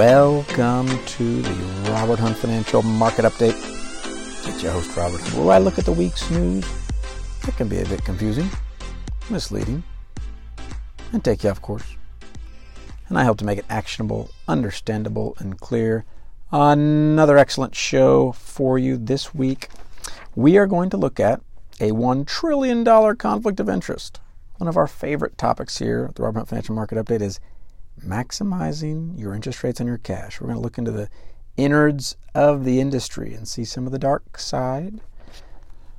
Welcome 0.00 0.88
to 0.88 1.42
the 1.42 1.90
Robert 1.90 2.18
Hunt 2.18 2.34
Financial 2.38 2.80
Market 2.80 3.26
Update. 3.26 3.54
It's 4.48 4.62
your 4.62 4.72
host, 4.72 4.96
Robert, 4.96 5.20
where 5.34 5.52
I 5.52 5.58
look 5.58 5.78
at 5.78 5.84
the 5.84 5.92
week's 5.92 6.30
news. 6.30 6.64
It 7.46 7.54
can 7.58 7.68
be 7.68 7.80
a 7.80 7.84
bit 7.84 8.02
confusing, 8.02 8.48
misleading, 9.28 9.82
and 11.12 11.22
take 11.22 11.44
you 11.44 11.50
off 11.50 11.60
course. 11.60 11.84
And 13.10 13.18
I 13.18 13.24
hope 13.24 13.36
to 13.40 13.44
make 13.44 13.58
it 13.58 13.66
actionable, 13.68 14.30
understandable, 14.48 15.36
and 15.38 15.60
clear. 15.60 16.06
Another 16.50 17.36
excellent 17.36 17.74
show 17.74 18.32
for 18.32 18.78
you 18.78 18.96
this 18.96 19.34
week. 19.34 19.68
We 20.34 20.56
are 20.56 20.66
going 20.66 20.88
to 20.90 20.96
look 20.96 21.20
at 21.20 21.42
a 21.78 21.90
$1 21.90 22.26
trillion 22.26 22.86
conflict 23.16 23.60
of 23.60 23.68
interest. 23.68 24.18
One 24.56 24.68
of 24.68 24.78
our 24.78 24.86
favorite 24.86 25.36
topics 25.36 25.76
here 25.76 26.06
at 26.08 26.14
the 26.14 26.22
Robert 26.22 26.38
Hunt 26.38 26.48
Financial 26.48 26.74
Market 26.74 26.96
Update 26.96 27.20
is 27.20 27.38
maximizing 28.00 29.18
your 29.18 29.34
interest 29.34 29.62
rates 29.62 29.80
on 29.80 29.86
your 29.86 29.98
cash. 29.98 30.40
We're 30.40 30.48
going 30.48 30.58
to 30.58 30.62
look 30.62 30.78
into 30.78 30.90
the 30.90 31.08
innards 31.56 32.16
of 32.34 32.64
the 32.64 32.80
industry 32.80 33.34
and 33.34 33.46
see 33.46 33.64
some 33.64 33.86
of 33.86 33.92
the 33.92 33.98
dark 33.98 34.38
side 34.38 35.00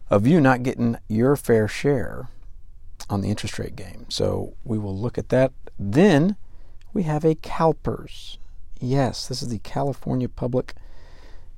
of 0.10 0.28
you 0.28 0.42
not 0.42 0.64
getting 0.64 0.98
your 1.08 1.36
fair 1.36 1.68
share 1.68 2.28
on 3.10 3.22
the 3.22 3.30
interest 3.30 3.60
rate 3.60 3.76
game. 3.76 4.06
So 4.10 4.54
we 4.64 4.78
will 4.78 4.98
look 4.98 5.18
at 5.18 5.30
that. 5.30 5.52
Then 5.80 6.36
we 6.94 7.04
have 7.04 7.24
a 7.24 7.36
CalPERS. 7.36 8.38
Yes, 8.80 9.28
this 9.28 9.42
is 9.42 9.50
the 9.50 9.60
California 9.60 10.28
Public 10.28 10.74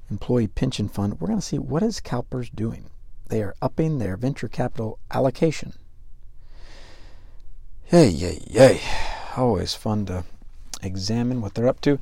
Employee 0.09 0.47
Pension 0.47 0.89
Fund. 0.89 1.19
We're 1.19 1.27
going 1.27 1.39
to 1.39 1.45
see 1.45 1.57
what 1.57 1.81
is 1.81 1.99
CalPERS 1.99 2.53
doing. 2.53 2.89
They 3.29 3.41
are 3.41 3.55
upping 3.61 3.97
their 3.97 4.17
venture 4.17 4.47
capital 4.47 4.99
allocation. 5.09 5.73
Yay, 7.91 8.09
yay, 8.09 8.43
yay. 8.47 8.81
Always 9.35 9.73
fun 9.73 10.05
to 10.07 10.25
examine 10.85 11.41
what 11.41 11.53
they're 11.53 11.67
up 11.67 11.81
to. 11.81 11.99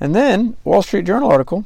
And 0.00 0.14
then, 0.14 0.56
Wall 0.64 0.82
Street 0.82 1.04
Journal 1.04 1.30
article, 1.30 1.64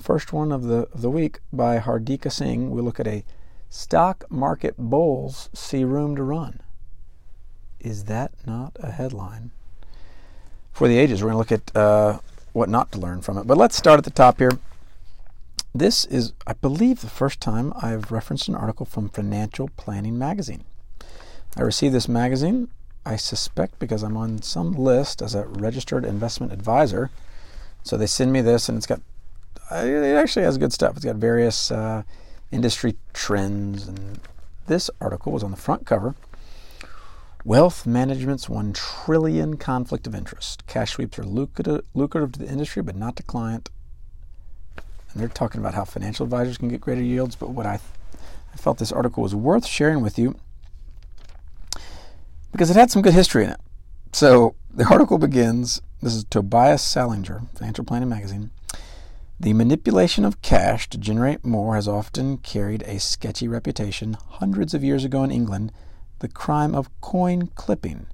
first 0.00 0.32
one 0.32 0.52
of 0.52 0.64
the, 0.64 0.88
of 0.92 1.02
the 1.02 1.10
week 1.10 1.40
by 1.52 1.78
Hardika 1.78 2.30
Singh. 2.30 2.70
We 2.70 2.82
look 2.82 3.00
at 3.00 3.06
a 3.06 3.24
stock 3.70 4.24
market 4.30 4.74
bulls 4.76 5.48
see 5.54 5.84
room 5.84 6.16
to 6.16 6.22
run. 6.22 6.60
Is 7.80 8.04
that 8.04 8.32
not 8.46 8.76
a 8.80 8.92
headline? 8.92 9.50
For 10.72 10.88
the 10.88 10.98
ages, 10.98 11.22
we're 11.22 11.30
going 11.30 11.44
to 11.44 11.54
look 11.54 11.60
at 11.60 11.76
uh, 11.76 12.18
what 12.52 12.68
not 12.68 12.92
to 12.92 12.98
learn 12.98 13.22
from 13.22 13.38
it. 13.38 13.46
But 13.46 13.56
let's 13.56 13.76
start 13.76 13.98
at 13.98 14.04
the 14.04 14.10
top 14.10 14.38
here. 14.38 14.58
This 15.74 16.04
is, 16.04 16.34
I 16.46 16.52
believe, 16.52 17.00
the 17.00 17.08
first 17.08 17.40
time 17.40 17.72
I've 17.80 18.12
referenced 18.12 18.48
an 18.48 18.54
article 18.54 18.84
from 18.84 19.08
Financial 19.08 19.70
Planning 19.76 20.18
Magazine. 20.18 20.64
I 21.56 21.62
received 21.62 21.94
this 21.94 22.08
magazine 22.08 22.68
I 23.04 23.16
suspect 23.16 23.78
because 23.78 24.02
I'm 24.02 24.16
on 24.16 24.42
some 24.42 24.72
list 24.72 25.22
as 25.22 25.34
a 25.34 25.46
registered 25.46 26.04
investment 26.04 26.52
advisor. 26.52 27.10
So 27.82 27.96
they 27.96 28.06
send 28.06 28.32
me 28.32 28.40
this, 28.40 28.68
and 28.68 28.78
it's 28.78 28.86
got 28.86 29.00
it 29.70 30.16
actually 30.16 30.44
has 30.44 30.58
good 30.58 30.72
stuff. 30.72 30.96
It's 30.96 31.04
got 31.04 31.16
various 31.16 31.70
uh, 31.70 32.02
industry 32.50 32.96
trends, 33.12 33.88
and 33.88 34.20
this 34.66 34.90
article 35.00 35.32
was 35.32 35.42
on 35.42 35.50
the 35.50 35.56
front 35.56 35.86
cover. 35.86 36.14
Wealth 37.44 37.86
management's 37.86 38.48
one 38.48 38.72
trillion 38.72 39.56
conflict 39.56 40.06
of 40.06 40.14
interest. 40.14 40.64
Cash 40.66 40.92
sweeps 40.92 41.18
are 41.18 41.24
lucrative, 41.24 41.84
lucrative 41.94 42.32
to 42.32 42.38
the 42.38 42.48
industry, 42.48 42.82
but 42.82 42.94
not 42.94 43.16
to 43.16 43.22
client. 43.24 43.68
And 44.76 45.20
they're 45.20 45.28
talking 45.28 45.60
about 45.60 45.74
how 45.74 45.84
financial 45.84 46.24
advisors 46.24 46.56
can 46.56 46.68
get 46.68 46.80
greater 46.80 47.02
yields. 47.02 47.34
But 47.34 47.50
what 47.50 47.66
I, 47.66 47.80
I 48.52 48.56
felt 48.56 48.78
this 48.78 48.92
article 48.92 49.24
was 49.24 49.34
worth 49.34 49.66
sharing 49.66 50.02
with 50.02 50.18
you 50.18 50.36
because 52.52 52.70
it 52.70 52.76
had 52.76 52.90
some 52.90 53.02
good 53.02 53.14
history 53.14 53.44
in 53.44 53.50
it. 53.50 53.60
So 54.12 54.54
the 54.72 54.86
article 54.86 55.18
begins 55.18 55.82
this 56.02 56.14
is 56.14 56.24
Tobias 56.24 56.82
Salinger, 56.82 57.42
Financial 57.54 57.84
Planning 57.84 58.08
Magazine. 58.08 58.50
The 59.38 59.52
manipulation 59.52 60.24
of 60.24 60.42
cash 60.42 60.88
to 60.90 60.98
generate 60.98 61.44
more 61.44 61.74
has 61.74 61.88
often 61.88 62.38
carried 62.38 62.82
a 62.82 62.98
sketchy 63.00 63.48
reputation. 63.48 64.14
Hundreds 64.14 64.74
of 64.74 64.84
years 64.84 65.04
ago 65.04 65.24
in 65.24 65.30
England, 65.30 65.72
the 66.18 66.28
crime 66.28 66.74
of 66.74 66.90
coin 67.00 67.48
clipping, 67.54 68.06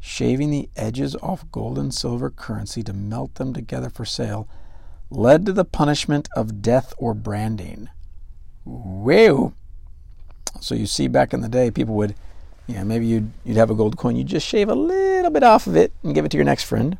shaving 0.00 0.50
the 0.50 0.68
edges 0.76 1.16
off 1.16 1.50
gold 1.50 1.78
and 1.78 1.92
silver 1.92 2.30
currency 2.30 2.82
to 2.84 2.92
melt 2.92 3.34
them 3.36 3.52
together 3.52 3.90
for 3.90 4.04
sale, 4.04 4.48
led 5.10 5.46
to 5.46 5.52
the 5.52 5.64
punishment 5.64 6.28
of 6.34 6.62
death 6.62 6.94
or 6.98 7.14
branding. 7.14 7.88
Whoa! 8.64 9.52
So 10.60 10.74
you 10.74 10.86
see, 10.86 11.08
back 11.08 11.32
in 11.32 11.40
the 11.40 11.48
day, 11.48 11.70
people 11.70 11.94
would 11.96 12.14
know, 12.68 12.84
maybe 12.84 13.06
you'd, 13.06 13.30
you'd 13.44 13.56
have 13.56 13.70
a 13.70 13.74
gold 13.74 13.96
coin, 13.96 14.16
you 14.16 14.24
just 14.24 14.46
shave 14.46 14.68
a 14.68 14.74
little 14.74 15.30
bit 15.30 15.42
off 15.42 15.66
of 15.66 15.76
it 15.76 15.92
and 16.02 16.14
give 16.14 16.24
it 16.24 16.30
to 16.30 16.36
your 16.36 16.44
next 16.44 16.64
friend. 16.64 16.98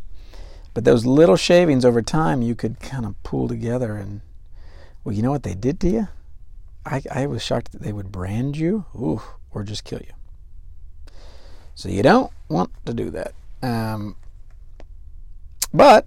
But 0.74 0.84
those 0.84 1.04
little 1.04 1.36
shavings 1.36 1.84
over 1.84 2.02
time, 2.02 2.42
you 2.42 2.54
could 2.54 2.80
kind 2.80 3.04
of 3.04 3.20
pull 3.22 3.46
together 3.48 3.96
and, 3.96 4.22
well, 5.04 5.14
you 5.14 5.22
know 5.22 5.30
what 5.30 5.42
they 5.42 5.54
did 5.54 5.80
to 5.80 5.88
you? 5.88 6.08
I, 6.84 7.02
I 7.10 7.26
was 7.26 7.42
shocked 7.42 7.72
that 7.72 7.82
they 7.82 7.92
would 7.92 8.10
brand 8.10 8.56
you 8.56 8.86
ooh, 8.94 9.22
or 9.52 9.62
just 9.62 9.84
kill 9.84 10.00
you. 10.00 10.12
So 11.74 11.88
you 11.88 12.02
don't 12.02 12.32
want 12.48 12.70
to 12.86 12.94
do 12.94 13.10
that. 13.10 13.34
Um, 13.62 14.16
but 15.72 16.06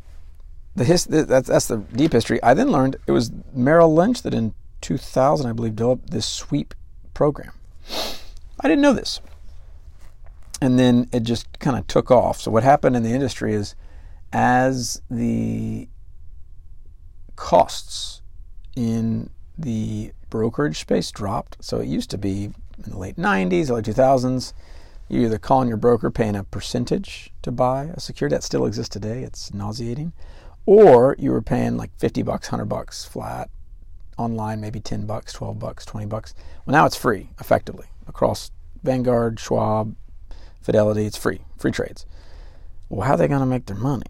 the 0.76 0.84
his, 0.84 1.06
that's, 1.06 1.48
that's 1.48 1.68
the 1.68 1.78
deep 1.78 2.12
history. 2.12 2.42
I 2.44 2.54
then 2.54 2.72
learned 2.72 2.98
it 3.08 3.12
was 3.12 3.32
Merrill 3.54 3.94
Lynch 3.94 4.22
that 4.24 4.34
in 4.34 4.54
2000, 4.82 5.50
I 5.50 5.54
believe, 5.54 5.76
developed 5.76 6.10
this 6.10 6.26
sweep 6.26 6.74
program. 7.14 7.54
I 8.60 8.68
didn't 8.68 8.82
know 8.82 8.94
this 8.94 9.22
and 10.62 10.80
then 10.80 11.10
it 11.12 11.24
just 11.24 11.60
kind 11.60 11.78
of 11.78 11.88
took 11.88 12.12
off. 12.12 12.40
So 12.42 12.52
what 12.52 12.64
happened 12.64 12.96
in 12.96 13.04
the 13.04 13.12
industry 13.12 13.54
is 13.54 13.76
as 14.32 15.02
the 15.10 15.88
costs 17.36 18.22
in 18.76 19.30
the 19.58 20.12
brokerage 20.30 20.80
space 20.80 21.12
dropped, 21.12 21.58
so 21.64 21.80
it 21.80 21.88
used 21.88 22.10
to 22.12 22.18
be 22.18 22.46
in 22.84 22.92
the 22.92 22.98
late 22.98 23.16
90s, 23.16 23.70
early 23.70 23.82
2000s, 23.82 24.54
you 25.08 25.22
either 25.22 25.38
call 25.38 25.58
calling 25.58 25.68
your 25.68 25.78
broker 25.78 26.10
paying 26.10 26.36
a 26.36 26.44
percentage 26.44 27.32
to 27.44 27.52
buy 27.52 27.92
a 27.94 28.00
security 28.00 28.36
that 28.36 28.44
still 28.44 28.66
exists 28.66 28.92
today. 28.92 29.24
It's 29.24 29.54
nauseating, 29.54 30.14
or 30.66 31.16
you 31.20 31.32
were 31.32 31.42
paying 31.42 31.78
like 31.78 31.92
50 32.00 32.24
bucks, 32.24 32.52
100 32.52 32.66
bucks 32.66 33.06
flat 33.06 33.50
online, 34.18 34.60
maybe 34.60 34.80
10 34.80 35.06
bucks, 35.06 35.34
12 35.34 35.60
bucks, 35.60 35.86
20 35.86 36.08
bucks. 36.08 36.34
Well, 36.66 36.74
now 36.74 36.86
it's 36.86 36.96
free 36.96 37.30
effectively 37.40 37.88
across 38.08 38.52
Vanguard, 38.84 39.40
Schwab, 39.40 39.96
Fidelity, 40.66 41.06
it's 41.06 41.16
free, 41.16 41.42
free 41.60 41.70
trades. 41.70 42.08
Well, 42.90 43.06
how 43.06 43.14
are 43.14 43.18
they 43.18 43.28
going 43.28 43.42
to 43.42 43.46
make 43.46 43.68
their 43.68 43.78
money? 43.78 44.08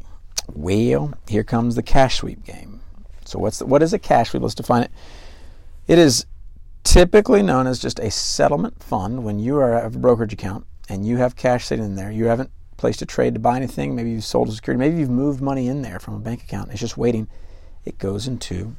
Well, 0.53 1.13
here 1.27 1.43
comes 1.43 1.75
the 1.75 1.83
cash 1.83 2.19
sweep 2.19 2.45
game. 2.45 2.79
So, 3.25 3.39
what's 3.39 3.59
the, 3.59 3.65
what 3.65 3.83
is 3.83 3.91
a 3.91 3.99
cash 3.99 4.29
sweep? 4.29 4.41
Let's 4.41 4.55
define 4.55 4.83
it. 4.83 4.91
It 5.85 5.99
is 5.99 6.25
typically 6.85 7.41
known 7.41 7.67
as 7.67 7.77
just 7.77 7.99
a 7.99 8.09
settlement 8.09 8.81
fund 8.81 9.25
when 9.25 9.37
you 9.37 9.57
are 9.57 9.73
have 9.73 9.97
a 9.97 9.99
brokerage 9.99 10.31
account 10.31 10.65
and 10.87 11.05
you 11.05 11.17
have 11.17 11.35
cash 11.35 11.65
sitting 11.65 11.83
in 11.83 11.95
there. 11.95 12.09
You 12.09 12.27
haven't 12.27 12.51
placed 12.77 13.01
a 13.01 13.05
trade 13.05 13.33
to 13.33 13.39
buy 13.41 13.57
anything. 13.57 13.93
Maybe 13.93 14.11
you've 14.11 14.23
sold 14.23 14.47
a 14.47 14.53
security. 14.53 14.79
Maybe 14.79 14.95
you've 14.95 15.09
moved 15.09 15.41
money 15.41 15.67
in 15.67 15.81
there 15.81 15.99
from 15.99 16.13
a 16.13 16.19
bank 16.19 16.41
account. 16.41 16.71
It's 16.71 16.79
just 16.79 16.95
waiting. 16.95 17.27
It 17.83 17.97
goes 17.97 18.27
into 18.27 18.77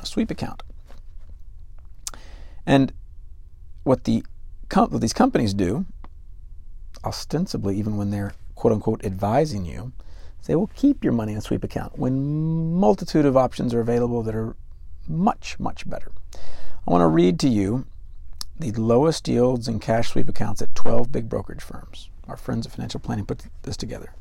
a 0.00 0.06
sweep 0.06 0.30
account. 0.30 0.62
And 2.64 2.92
what 3.82 4.04
the 4.04 4.22
what 4.72 5.00
these 5.00 5.12
companies 5.12 5.52
do 5.52 5.84
ostensibly, 7.04 7.76
even 7.76 7.96
when 7.96 8.10
they're 8.10 8.34
quote 8.54 8.72
unquote 8.72 9.04
advising 9.04 9.64
you, 9.64 9.92
they 10.46 10.56
will 10.56 10.68
keep 10.68 11.04
your 11.04 11.12
money 11.12 11.32
in 11.32 11.38
a 11.38 11.42
sweep 11.42 11.62
account 11.62 11.98
when 11.98 12.74
multitude 12.74 13.26
of 13.26 13.36
options 13.36 13.74
are 13.74 13.80
available 13.80 14.22
that 14.22 14.34
are 14.34 14.56
much, 15.06 15.58
much 15.60 15.88
better. 15.88 16.10
I 16.34 16.90
want 16.90 17.02
to 17.02 17.06
read 17.06 17.38
to 17.40 17.48
you 17.48 17.86
the 18.58 18.72
lowest 18.72 19.28
yields 19.28 19.68
in 19.68 19.78
cash 19.78 20.08
sweep 20.10 20.28
accounts 20.28 20.62
at 20.62 20.74
12 20.74 21.12
big 21.12 21.28
brokerage 21.28 21.62
firms. 21.62 22.10
Our 22.26 22.36
friends 22.36 22.66
at 22.66 22.72
Financial 22.72 22.98
Planning 23.00 23.26
put 23.26 23.42
this 23.62 23.76
together. 23.76 24.14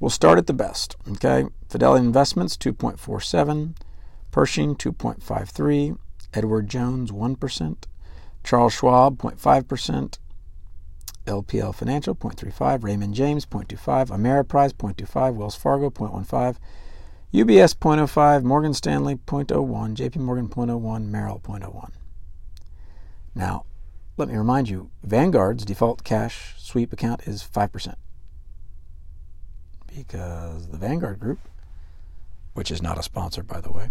We'll 0.00 0.10
start 0.10 0.38
at 0.38 0.46
the 0.46 0.52
best. 0.52 0.96
Okay, 1.12 1.44
Fidelity 1.68 2.04
Investments 2.04 2.56
2.47, 2.56 3.76
Pershing 4.30 4.74
2.53, 4.74 5.98
Edward 6.34 6.68
Jones 6.68 7.10
1%, 7.10 7.76
Charles 8.42 8.72
Schwab 8.72 9.18
0.5%, 9.18 10.18
LPL 11.26 11.74
Financial 11.74 12.14
0.35, 12.14 12.82
Raymond 12.82 13.14
James 13.14 13.46
0.25, 13.46 14.08
Ameriprise 14.08 14.72
0.25, 14.72 15.34
Wells 15.34 15.54
Fargo 15.54 15.90
0.15, 15.90 16.56
UBS 17.32 17.76
0.05, 17.76 18.42
Morgan 18.42 18.74
Stanley 18.74 19.16
0.01, 19.16 19.96
JP 19.96 20.16
Morgan 20.16 20.48
0.01, 20.48 21.06
Merrill 21.06 21.40
0.01. 21.40 21.90
Now, 23.34 23.64
let 24.16 24.28
me 24.28 24.36
remind 24.36 24.68
you, 24.68 24.90
Vanguard's 25.02 25.64
default 25.64 26.04
cash 26.04 26.54
sweep 26.58 26.92
account 26.92 27.22
is 27.26 27.42
5%. 27.42 27.94
Because 29.94 30.68
the 30.68 30.76
Vanguard 30.76 31.20
Group, 31.20 31.38
which 32.54 32.70
is 32.70 32.82
not 32.82 32.98
a 32.98 33.02
sponsor 33.02 33.42
by 33.42 33.60
the 33.60 33.72
way, 33.72 33.90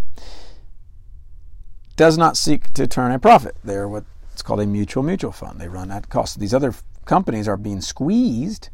does 1.95 2.18
not 2.18 2.38
seek 2.38 2.72
to 2.74 2.88
turn 2.88 3.12
a 3.12 3.19
profit. 3.19 3.56
They're 3.63 3.88
what's 3.88 4.42
called 4.44 4.62
a 4.62 4.66
mutual 4.66 5.04
mutual 5.04 5.31
fund. 5.31 5.60
They 5.60 5.68
run 5.68 5.92
at 5.92 6.10
cost. 6.10 6.39
These 6.39 6.54
other 6.54 6.74
companies 7.11 7.45
are 7.45 7.57
being 7.57 7.81
squeezed 7.81 8.69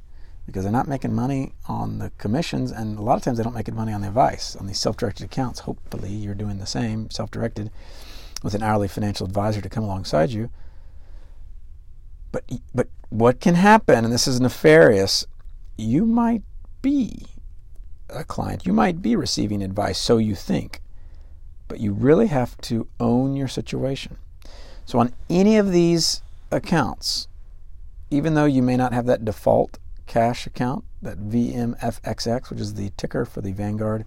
because 0.45 0.61
they're 0.61 0.71
not 0.71 0.87
making 0.87 1.11
money 1.11 1.53
on 1.67 1.97
the 1.97 2.11
commissions, 2.19 2.71
and 2.71 2.99
a 2.99 3.01
lot 3.01 3.15
of 3.15 3.23
times 3.23 3.39
they 3.39 3.43
don't 3.43 3.55
make 3.55 3.73
money 3.73 3.91
on 3.91 4.01
the 4.01 4.07
advice 4.07 4.55
on 4.55 4.67
these 4.67 4.79
self-directed 4.79 5.25
accounts. 5.25 5.61
Hopefully, 5.61 6.11
you're 6.11 6.35
doing 6.35 6.59
the 6.59 6.67
same, 6.67 7.09
self-directed, 7.09 7.71
with 8.43 8.53
an 8.53 8.61
hourly 8.61 8.87
financial 8.87 9.25
advisor 9.25 9.59
to 9.59 9.69
come 9.69 9.83
alongside 9.83 10.29
you. 10.29 10.51
But 12.31 12.43
but 12.75 12.89
what 13.09 13.39
can 13.39 13.55
happen, 13.55 14.05
and 14.05 14.13
this 14.13 14.27
is 14.27 14.39
nefarious, 14.39 15.25
you 15.75 16.05
might 16.05 16.43
be 16.83 17.25
a 18.07 18.23
client, 18.23 18.67
you 18.67 18.71
might 18.71 19.01
be 19.01 19.15
receiving 19.15 19.63
advice, 19.63 19.97
so 19.97 20.19
you 20.19 20.35
think, 20.35 20.79
but 21.67 21.79
you 21.79 21.91
really 21.91 22.27
have 22.27 22.55
to 22.69 22.87
own 22.99 23.35
your 23.35 23.47
situation. 23.47 24.17
So 24.85 24.99
on 24.99 25.13
any 25.27 25.57
of 25.57 25.71
these 25.71 26.21
accounts, 26.51 27.27
even 28.09 28.33
though 28.33 28.45
you 28.45 28.61
may 28.61 28.77
not 28.77 28.93
have 28.93 29.05
that 29.05 29.25
default 29.25 29.79
cash 30.05 30.47
account, 30.47 30.85
that 31.01 31.19
VMFXX, 31.19 32.49
which 32.49 32.59
is 32.59 32.73
the 32.73 32.91
ticker 32.97 33.25
for 33.25 33.41
the 33.41 33.51
Vanguard 33.51 34.05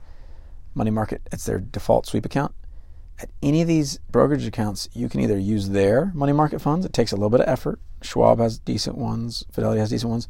money 0.74 0.90
market, 0.90 1.22
it's 1.30 1.44
their 1.44 1.60
default 1.60 2.06
sweep 2.06 2.24
account. 2.24 2.54
At 3.18 3.30
any 3.42 3.60
of 3.60 3.68
these 3.68 3.98
brokerage 4.10 4.46
accounts, 4.46 4.88
you 4.94 5.08
can 5.08 5.20
either 5.20 5.38
use 5.38 5.68
their 5.68 6.10
money 6.14 6.32
market 6.32 6.60
funds, 6.60 6.86
it 6.86 6.92
takes 6.92 7.12
a 7.12 7.16
little 7.16 7.30
bit 7.30 7.40
of 7.40 7.48
effort. 7.48 7.78
Schwab 8.00 8.38
has 8.38 8.58
decent 8.58 8.96
ones, 8.96 9.44
Fidelity 9.52 9.80
has 9.80 9.90
decent 9.90 10.10
ones, 10.10 10.28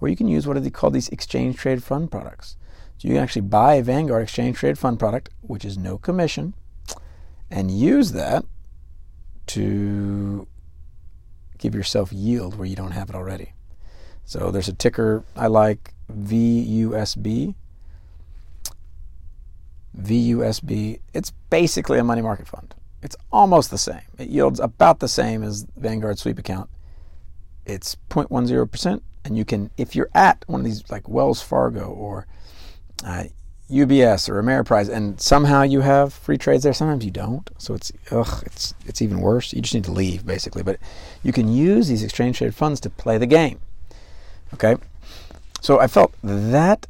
or 0.00 0.08
you 0.08 0.16
can 0.16 0.28
use 0.28 0.46
what 0.46 0.56
are 0.56 0.60
they 0.60 0.70
called 0.70 0.94
these 0.94 1.10
exchange 1.10 1.56
traded 1.56 1.84
fund 1.84 2.10
products. 2.10 2.56
So 2.96 3.08
you 3.08 3.14
can 3.14 3.22
actually 3.22 3.42
buy 3.42 3.74
a 3.74 3.82
Vanguard 3.82 4.22
exchange 4.22 4.56
traded 4.56 4.78
fund 4.78 4.98
product, 4.98 5.28
which 5.42 5.66
is 5.66 5.76
no 5.76 5.98
commission, 5.98 6.54
and 7.50 7.70
use 7.70 8.12
that 8.12 8.44
to 9.48 10.46
give 11.60 11.74
yourself 11.74 12.12
yield 12.12 12.56
where 12.56 12.66
you 12.66 12.74
don't 12.74 12.92
have 12.92 13.08
it 13.08 13.14
already. 13.14 13.52
So 14.24 14.50
there's 14.50 14.68
a 14.68 14.72
ticker 14.72 15.22
I 15.36 15.46
like 15.46 15.94
VUSB. 16.12 17.54
VUSB. 19.96 21.00
It's 21.14 21.32
basically 21.50 21.98
a 21.98 22.04
money 22.04 22.22
market 22.22 22.48
fund. 22.48 22.74
It's 23.02 23.16
almost 23.32 23.70
the 23.70 23.78
same. 23.78 24.02
It 24.18 24.28
yields 24.28 24.60
about 24.60 25.00
the 25.00 25.08
same 25.08 25.42
as 25.42 25.66
Vanguard 25.76 26.18
sweep 26.18 26.38
account. 26.38 26.68
It's 27.66 27.96
0.10%, 28.08 29.00
and 29.24 29.38
you 29.38 29.44
can, 29.44 29.70
if 29.76 29.94
you're 29.94 30.10
at 30.14 30.44
one 30.46 30.60
of 30.60 30.64
these 30.64 30.90
like 30.90 31.08
Wells 31.08 31.42
Fargo 31.42 31.86
or 31.86 32.26
uh, 33.04 33.24
UBS 33.70 34.28
or 34.28 34.42
Ameriprise, 34.42 34.88
and 34.88 35.20
somehow 35.20 35.62
you 35.62 35.80
have 35.80 36.12
free 36.12 36.38
trades 36.38 36.64
there. 36.64 36.72
Sometimes 36.72 37.04
you 37.04 37.10
don't, 37.10 37.48
so 37.58 37.74
it's 37.74 37.92
ugh, 38.10 38.42
it's 38.46 38.74
it's 38.86 39.00
even 39.00 39.20
worse. 39.20 39.52
You 39.52 39.62
just 39.62 39.74
need 39.74 39.84
to 39.84 39.92
leave 39.92 40.26
basically. 40.26 40.62
But 40.62 40.78
you 41.22 41.32
can 41.32 41.48
use 41.48 41.88
these 41.88 42.02
exchange 42.02 42.38
traded 42.38 42.54
funds 42.54 42.80
to 42.80 42.90
play 42.90 43.18
the 43.18 43.26
game. 43.26 43.60
Okay, 44.54 44.76
so 45.60 45.78
I 45.78 45.86
felt 45.86 46.12
that 46.22 46.86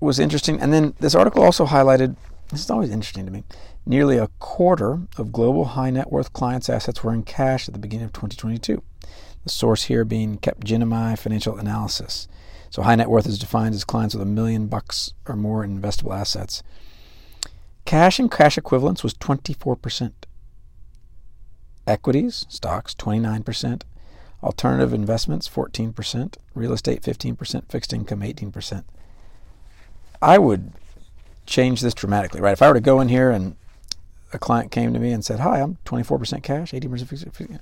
was 0.00 0.18
interesting, 0.18 0.60
and 0.60 0.72
then 0.72 0.94
this 1.00 1.14
article 1.14 1.42
also 1.42 1.66
highlighted. 1.66 2.16
This 2.50 2.64
is 2.64 2.70
always 2.70 2.90
interesting 2.90 3.26
to 3.26 3.32
me. 3.32 3.44
Nearly 3.86 4.18
a 4.18 4.28
quarter 4.38 5.00
of 5.16 5.32
global 5.32 5.64
high 5.64 5.90
net 5.90 6.10
worth 6.10 6.32
clients' 6.32 6.68
assets 6.68 7.02
were 7.02 7.14
in 7.14 7.22
cash 7.22 7.68
at 7.68 7.74
the 7.74 7.80
beginning 7.80 8.06
of 8.06 8.12
2022. 8.12 8.82
The 9.44 9.50
source 9.50 9.84
here 9.84 10.04
being 10.04 10.38
Capgemini 10.38 11.18
Financial 11.18 11.56
Analysis. 11.56 12.28
So 12.70 12.82
high 12.82 12.94
net 12.94 13.10
worth 13.10 13.26
is 13.26 13.38
defined 13.38 13.74
as 13.74 13.84
clients 13.84 14.14
with 14.14 14.22
a 14.22 14.26
million 14.26 14.68
bucks 14.68 15.12
or 15.26 15.34
more 15.34 15.64
in 15.64 15.80
investable 15.80 16.16
assets. 16.16 16.62
Cash 17.84 18.20
and 18.20 18.30
cash 18.30 18.56
equivalents 18.56 19.02
was 19.02 19.14
24%. 19.14 20.12
Equities, 21.86 22.46
stocks, 22.48 22.94
29%. 22.94 23.82
Alternative 24.44 24.94
investments, 24.94 25.48
14%. 25.48 26.36
Real 26.54 26.72
estate, 26.72 27.02
15%. 27.02 27.68
Fixed 27.68 27.92
income, 27.92 28.20
18%. 28.20 28.84
I 30.22 30.38
would 30.38 30.72
change 31.46 31.80
this 31.80 31.94
dramatically, 31.94 32.40
right? 32.40 32.52
If 32.52 32.62
I 32.62 32.68
were 32.68 32.74
to 32.74 32.80
go 32.80 33.00
in 33.00 33.08
here 33.08 33.30
and 33.30 33.56
a 34.32 34.38
client 34.38 34.70
came 34.70 34.92
to 34.92 35.00
me 35.00 35.10
and 35.10 35.24
said, 35.24 35.40
Hi, 35.40 35.60
I'm 35.60 35.78
24% 35.84 36.44
cash, 36.44 36.70
18% 36.70 37.08
fixed. 37.08 37.26
income." 37.40 37.58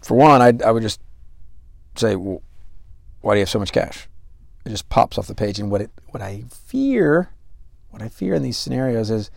For 0.00 0.16
one, 0.16 0.40
I'd, 0.40 0.62
I 0.62 0.70
would 0.70 0.84
just 0.84 1.00
say, 1.96 2.14
well, 2.14 2.42
why 3.20 3.34
do 3.34 3.38
you 3.38 3.42
have 3.42 3.50
so 3.50 3.58
much 3.58 3.72
cash? 3.72 4.08
It 4.64 4.70
just 4.70 4.88
pops 4.88 5.18
off 5.18 5.26
the 5.26 5.34
page. 5.34 5.58
And 5.58 5.70
what 5.70 5.80
it, 5.80 5.90
what 6.08 6.22
I 6.22 6.44
fear, 6.50 7.30
what 7.90 8.02
I 8.02 8.08
fear 8.08 8.34
in 8.34 8.42
these 8.42 8.56
scenarios 8.56 9.10
is 9.10 9.30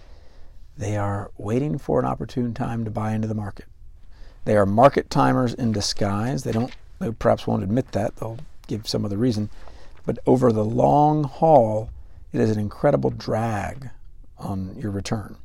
they 0.77 0.97
are 0.97 1.31
waiting 1.37 1.77
for 1.77 1.99
an 1.99 2.05
opportune 2.05 2.53
time 2.53 2.85
to 2.85 2.91
buy 2.91 3.13
into 3.13 3.27
the 3.27 3.33
market. 3.35 3.65
They 4.45 4.57
are 4.57 4.65
market 4.65 5.09
timers 5.09 5.53
in 5.53 5.71
disguise. 5.71 6.43
They 6.43 6.51
don't, 6.51 6.75
they 6.99 7.11
perhaps 7.11 7.45
won't 7.45 7.63
admit 7.63 7.91
that. 7.91 8.15
They'll 8.15 8.39
give 8.67 8.87
some 8.87 9.05
other 9.05 9.17
reason. 9.17 9.49
But 10.05 10.19
over 10.25 10.51
the 10.51 10.65
long 10.65 11.25
haul, 11.25 11.89
it 12.33 12.39
is 12.39 12.49
an 12.49 12.59
incredible 12.59 13.09
drag 13.09 13.89
on 14.37 14.75
your 14.75 14.91
return. 14.91 15.37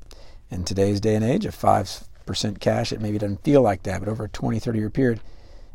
In 0.51 0.65
today's 0.65 1.01
day 1.01 1.15
and 1.15 1.25
age, 1.25 1.45
at 1.45 1.53
5% 1.53 2.61
cash, 2.61 2.93
it 2.93 3.01
maybe 3.01 3.19
doesn't 3.19 3.43
feel 3.43 3.61
like 3.61 3.83
that, 3.83 4.01
but 4.01 4.09
over 4.09 4.25
a 4.25 4.29
20, 4.29 4.59
30 4.59 4.79
year 4.79 4.91
period, 4.91 5.21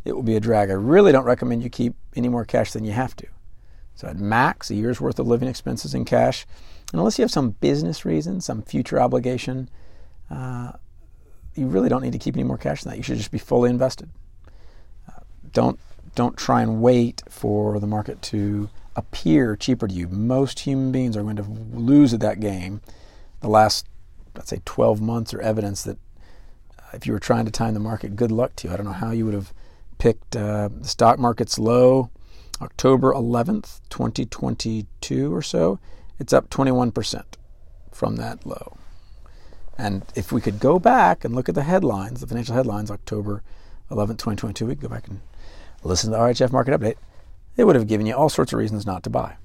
it 0.06 0.16
will 0.16 0.24
be 0.24 0.36
a 0.36 0.40
drag. 0.40 0.70
I 0.70 0.74
really 0.74 1.12
don't 1.12 1.26
recommend 1.26 1.64
you 1.64 1.70
keep 1.70 1.96
any 2.16 2.30
more 2.30 2.46
cash 2.46 2.72
than 2.72 2.84
you 2.84 2.92
have 2.92 3.16
to. 3.18 3.28
So 3.96 4.08
at 4.08 4.18
max, 4.18 4.70
a 4.70 4.76
year's 4.76 5.00
worth 5.00 5.20
of 5.20 5.28
living 5.28 5.48
expenses 5.48 5.94
in 5.94 6.06
cash, 6.06 6.46
and 6.92 7.00
unless 7.00 7.18
you 7.18 7.24
have 7.24 7.32
some 7.32 7.52
business 7.52 8.04
reason, 8.04 8.42
some 8.42 8.62
future 8.62 9.00
obligation, 9.00 9.70
uh, 10.30 10.74
you 11.56 11.68
really 11.68 11.90
don't 11.90 12.02
need 12.02 12.14
to 12.14 12.20
keep 12.20 12.36
any 12.36 12.44
more 12.44 12.58
cash 12.58 12.84
than 12.84 12.92
that. 12.92 12.98
You 12.98 13.04
should 13.04 13.18
just 13.18 13.32
be 13.32 13.38
fully 13.38 13.70
invested. 13.70 14.10
Uh, 15.08 15.22
don't 15.52 15.80
don't 16.16 16.38
try 16.38 16.62
and 16.62 16.82
wait 16.82 17.24
for 17.30 17.80
the 17.80 17.88
market 17.88 18.22
to 18.22 18.70
appear 18.96 19.56
cheaper 19.56 19.88
to 19.88 19.94
you. 19.94 20.08
Most 20.08 20.60
human 20.60 20.92
beings 20.92 21.16
are 21.16 21.24
going 21.24 21.38
to 21.38 21.44
lose 21.44 22.14
at 22.14 22.20
that 22.20 22.40
game. 22.42 22.82
The 23.40 23.48
last, 23.48 23.88
let's 24.36 24.50
say, 24.50 24.62
12 24.66 25.02
months 25.02 25.34
are 25.34 25.42
evidence 25.42 25.84
that 25.84 25.98
if 26.92 27.08
you 27.08 27.14
were 27.14 27.20
trying 27.20 27.46
to 27.46 27.52
time 27.52 27.74
the 27.74 27.80
market, 27.80 28.18
good 28.18 28.32
luck 28.32 28.56
to 28.58 28.68
you. 28.68 28.74
I 28.74 28.78
don't 28.78 28.86
know 28.86 28.92
how 28.92 29.12
you 29.12 29.24
would 29.26 29.34
have 29.34 29.54
picked 30.02 30.36
uh, 30.36 30.68
the 30.80 30.88
stock 30.88 31.20
market's 31.20 31.60
low 31.60 32.10
October 32.60 33.14
11th, 33.14 33.82
2022 33.92 35.32
or 35.32 35.44
so. 35.44 35.78
It's 36.18 36.34
up 36.34 36.50
21% 36.50 37.24
from 37.92 38.16
that 38.16 38.44
low. 38.44 38.78
And 39.78 40.04
if 40.16 40.32
we 40.32 40.42
could 40.42 40.60
go 40.60 40.80
back 40.80 41.24
and 41.24 41.36
look 41.36 41.48
at 41.48 41.54
the 41.54 41.62
headlines, 41.62 42.20
the 42.20 42.26
financial 42.26 42.56
headlines, 42.56 42.90
October 42.90 43.44
11th, 43.92 44.18
2022, 44.18 44.66
we 44.66 44.74
could 44.74 44.82
go 44.82 44.88
back 44.88 45.08
and 45.08 45.22
listen 45.84 46.10
to 46.10 46.18
the 46.18 46.24
RHF 46.24 46.52
market 46.52 46.80
update. 46.80 46.96
It 47.56 47.66
would 47.66 47.76
have 47.76 47.88
given 47.88 48.08
you 48.08 48.16
all 48.16 48.30
sorts 48.30 48.54
of 48.54 48.58
reasons 48.58 48.88
not 48.88 49.04
to 49.04 49.12
buy. 49.12 49.36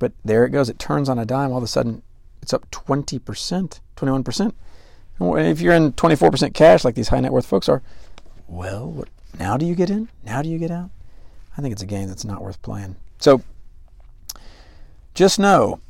But 0.00 0.10
there 0.24 0.44
it 0.44 0.50
goes. 0.50 0.68
It 0.68 0.80
turns 0.80 1.08
on 1.08 1.20
a 1.20 1.24
dime. 1.24 1.52
All 1.52 1.58
of 1.58 1.62
a 1.62 1.68
sudden, 1.68 2.02
it's 2.42 2.52
up 2.52 2.68
20%, 2.72 3.80
21%. 3.94 4.52
And 5.20 5.46
if 5.46 5.60
you're 5.60 5.74
in 5.74 5.92
24% 5.92 6.52
cash 6.52 6.84
like 6.84 6.96
these 6.96 7.08
high 7.08 7.20
net 7.20 7.32
worth 7.32 7.46
folks 7.46 7.68
are, 7.68 7.80
well, 8.48 8.90
what, 8.90 9.08
now 9.38 9.56
do 9.56 9.66
you 9.66 9.74
get 9.74 9.90
in? 9.90 10.08
Now 10.24 10.42
do 10.42 10.48
you 10.48 10.58
get 10.58 10.70
out? 10.70 10.90
I 11.56 11.60
think 11.60 11.72
it's 11.72 11.82
a 11.82 11.86
game 11.86 12.08
that's 12.08 12.24
not 12.24 12.42
worth 12.42 12.62
playing. 12.62 12.96
So 13.18 13.42
just 15.14 15.38
know 15.38 15.80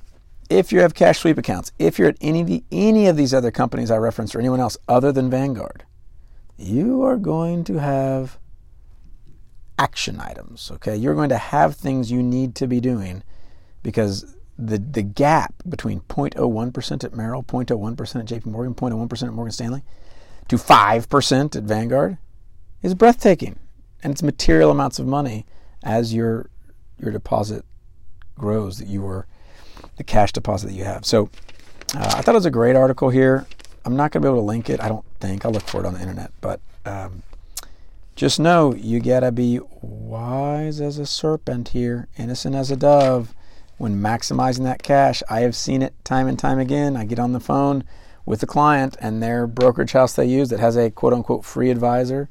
if 0.49 0.73
you 0.73 0.81
have 0.81 0.95
cash 0.95 1.19
sweep 1.19 1.37
accounts, 1.39 1.73
if 1.79 1.99
you're 1.99 2.09
at 2.09 2.17
any 2.21 2.41
of, 2.41 2.47
the, 2.47 2.65
any 2.73 3.07
of 3.07 3.17
these 3.17 3.35
other 3.35 3.51
companies 3.51 3.91
I 3.91 3.99
referenced 3.99 4.35
or 4.35 4.41
anyone 4.41 4.61
else 4.61 4.79
other 4.89 5.13
than 5.13 5.31
Vanguard, 5.31 5.85
you 6.57 7.03
are 7.03 7.17
going 7.17 7.65
to 7.65 7.79
have 7.79 8.39
action 9.79 10.21
items. 10.21 10.71
Okay, 10.75 10.97
you're 10.97 11.15
going 11.15 11.29
to 11.29 11.39
have 11.39 11.77
things 11.77 12.11
you 12.11 12.23
need 12.23 12.55
to 12.57 12.67
be 12.67 12.81
doing 12.81 13.23
because 13.83 14.35
the 14.59 14.79
the 14.79 15.03
gap 15.03 15.55
between 15.69 16.01
0.01% 16.01 17.05
at 17.05 17.15
Merrill, 17.15 17.45
0.01% 17.45 18.21
at 18.21 18.27
JP 18.27 18.47
Morgan, 18.47 18.75
0.01% 18.75 19.29
at 19.29 19.33
Morgan 19.33 19.53
Stanley, 19.53 19.83
to 20.49 20.57
5% 20.57 21.57
at 21.57 21.63
Vanguard 21.63 22.19
is 22.83 22.95
breathtaking, 22.95 23.59
and 24.03 24.13
it's 24.13 24.23
material 24.23 24.71
amounts 24.71 24.99
of 24.99 25.07
money 25.07 25.47
as 25.83 26.15
your 26.15 26.51
your 26.99 27.13
deposit 27.13 27.65
grows 28.37 28.79
that 28.79 28.89
you 28.89 29.03
were 29.03 29.27
the 29.97 30.05
cash 30.05 30.33
deposit 30.33 30.69
that 30.69 30.75
you 30.75 30.85
have. 30.85 31.05
So 31.05 31.31
uh, 31.95 32.15
I 32.17 32.23
thought 32.23 32.35
it 32.35 32.39
was 32.39 32.47
a 32.47 32.51
great 32.51 32.77
article 32.77 33.11
here. 33.11 33.47
I'm 33.85 33.97
not 33.97 34.11
going 34.11 34.23
to 34.23 34.29
be 34.29 34.31
able 34.31 34.41
to 34.41 34.47
link 34.47 34.69
it. 34.69 34.83
I 34.83 34.89
don't 34.89 35.05
think 35.21 35.45
I'll 35.45 35.53
look 35.53 35.63
for 35.63 35.81
it 35.81 35.87
on 35.87 35.95
the 35.95 36.01
internet, 36.01 36.33
but 36.41 36.61
um, 36.85 37.23
just 38.19 38.41
know 38.41 38.75
you 38.75 38.99
gotta 38.99 39.31
be 39.31 39.61
wise 39.81 40.81
as 40.81 40.99
a 40.99 41.07
serpent 41.07 41.69
here, 41.69 42.09
innocent 42.19 42.57
as 42.57 42.69
a 42.71 42.77
dove. 42.77 43.33
When 43.77 44.01
maximizing 44.01 44.65
that 44.65 44.83
cash, 44.83 45.23
I 45.31 45.43
have 45.43 45.55
seen 45.55 45.83
it 45.83 45.95
time 46.05 46.27
and 46.27 46.37
time 46.37 46.59
again. 46.59 46.97
I 46.97 47.05
get 47.05 47.21
on 47.21 47.31
the 47.33 47.39
phone 47.39 47.85
with 48.27 48.41
the 48.41 48.47
client 48.47 48.97
and 49.01 49.23
their 49.23 49.47
brokerage 49.47 49.93
house 49.93 50.15
they 50.15 50.27
use 50.27 50.49
that 50.49 50.59
has 50.59 50.77
a 50.77 50.91
quote 50.91 51.13
unquote 51.13 51.45
free 51.45 51.71
advisor 51.71 52.29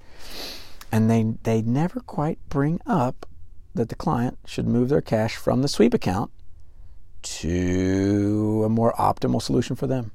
and 0.91 1.09
they 1.09 1.35
they 1.43 1.61
never 1.61 1.99
quite 1.99 2.39
bring 2.49 2.79
up 2.85 3.25
that 3.73 3.89
the 3.89 3.95
client 3.95 4.37
should 4.45 4.67
move 4.67 4.89
their 4.89 5.01
cash 5.01 5.35
from 5.35 5.61
the 5.61 5.67
sweep 5.67 5.93
account 5.93 6.31
to 7.21 8.63
a 8.65 8.69
more 8.69 8.93
optimal 8.93 9.41
solution 9.41 9.75
for 9.75 9.87
them. 9.87 10.11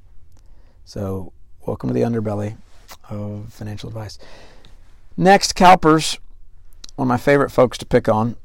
So, 0.85 1.31
welcome 1.65 1.89
to 1.89 1.93
the 1.93 2.01
underbelly 2.01 2.57
of 3.09 3.53
financial 3.53 3.89
advice. 3.89 4.17
Next, 5.15 5.55
CalPERS, 5.55 6.17
one 6.95 7.05
of 7.05 7.09
my 7.09 7.17
favorite 7.17 7.51
folks 7.51 7.77
to 7.79 7.85
pick 7.85 8.09
on. 8.09 8.35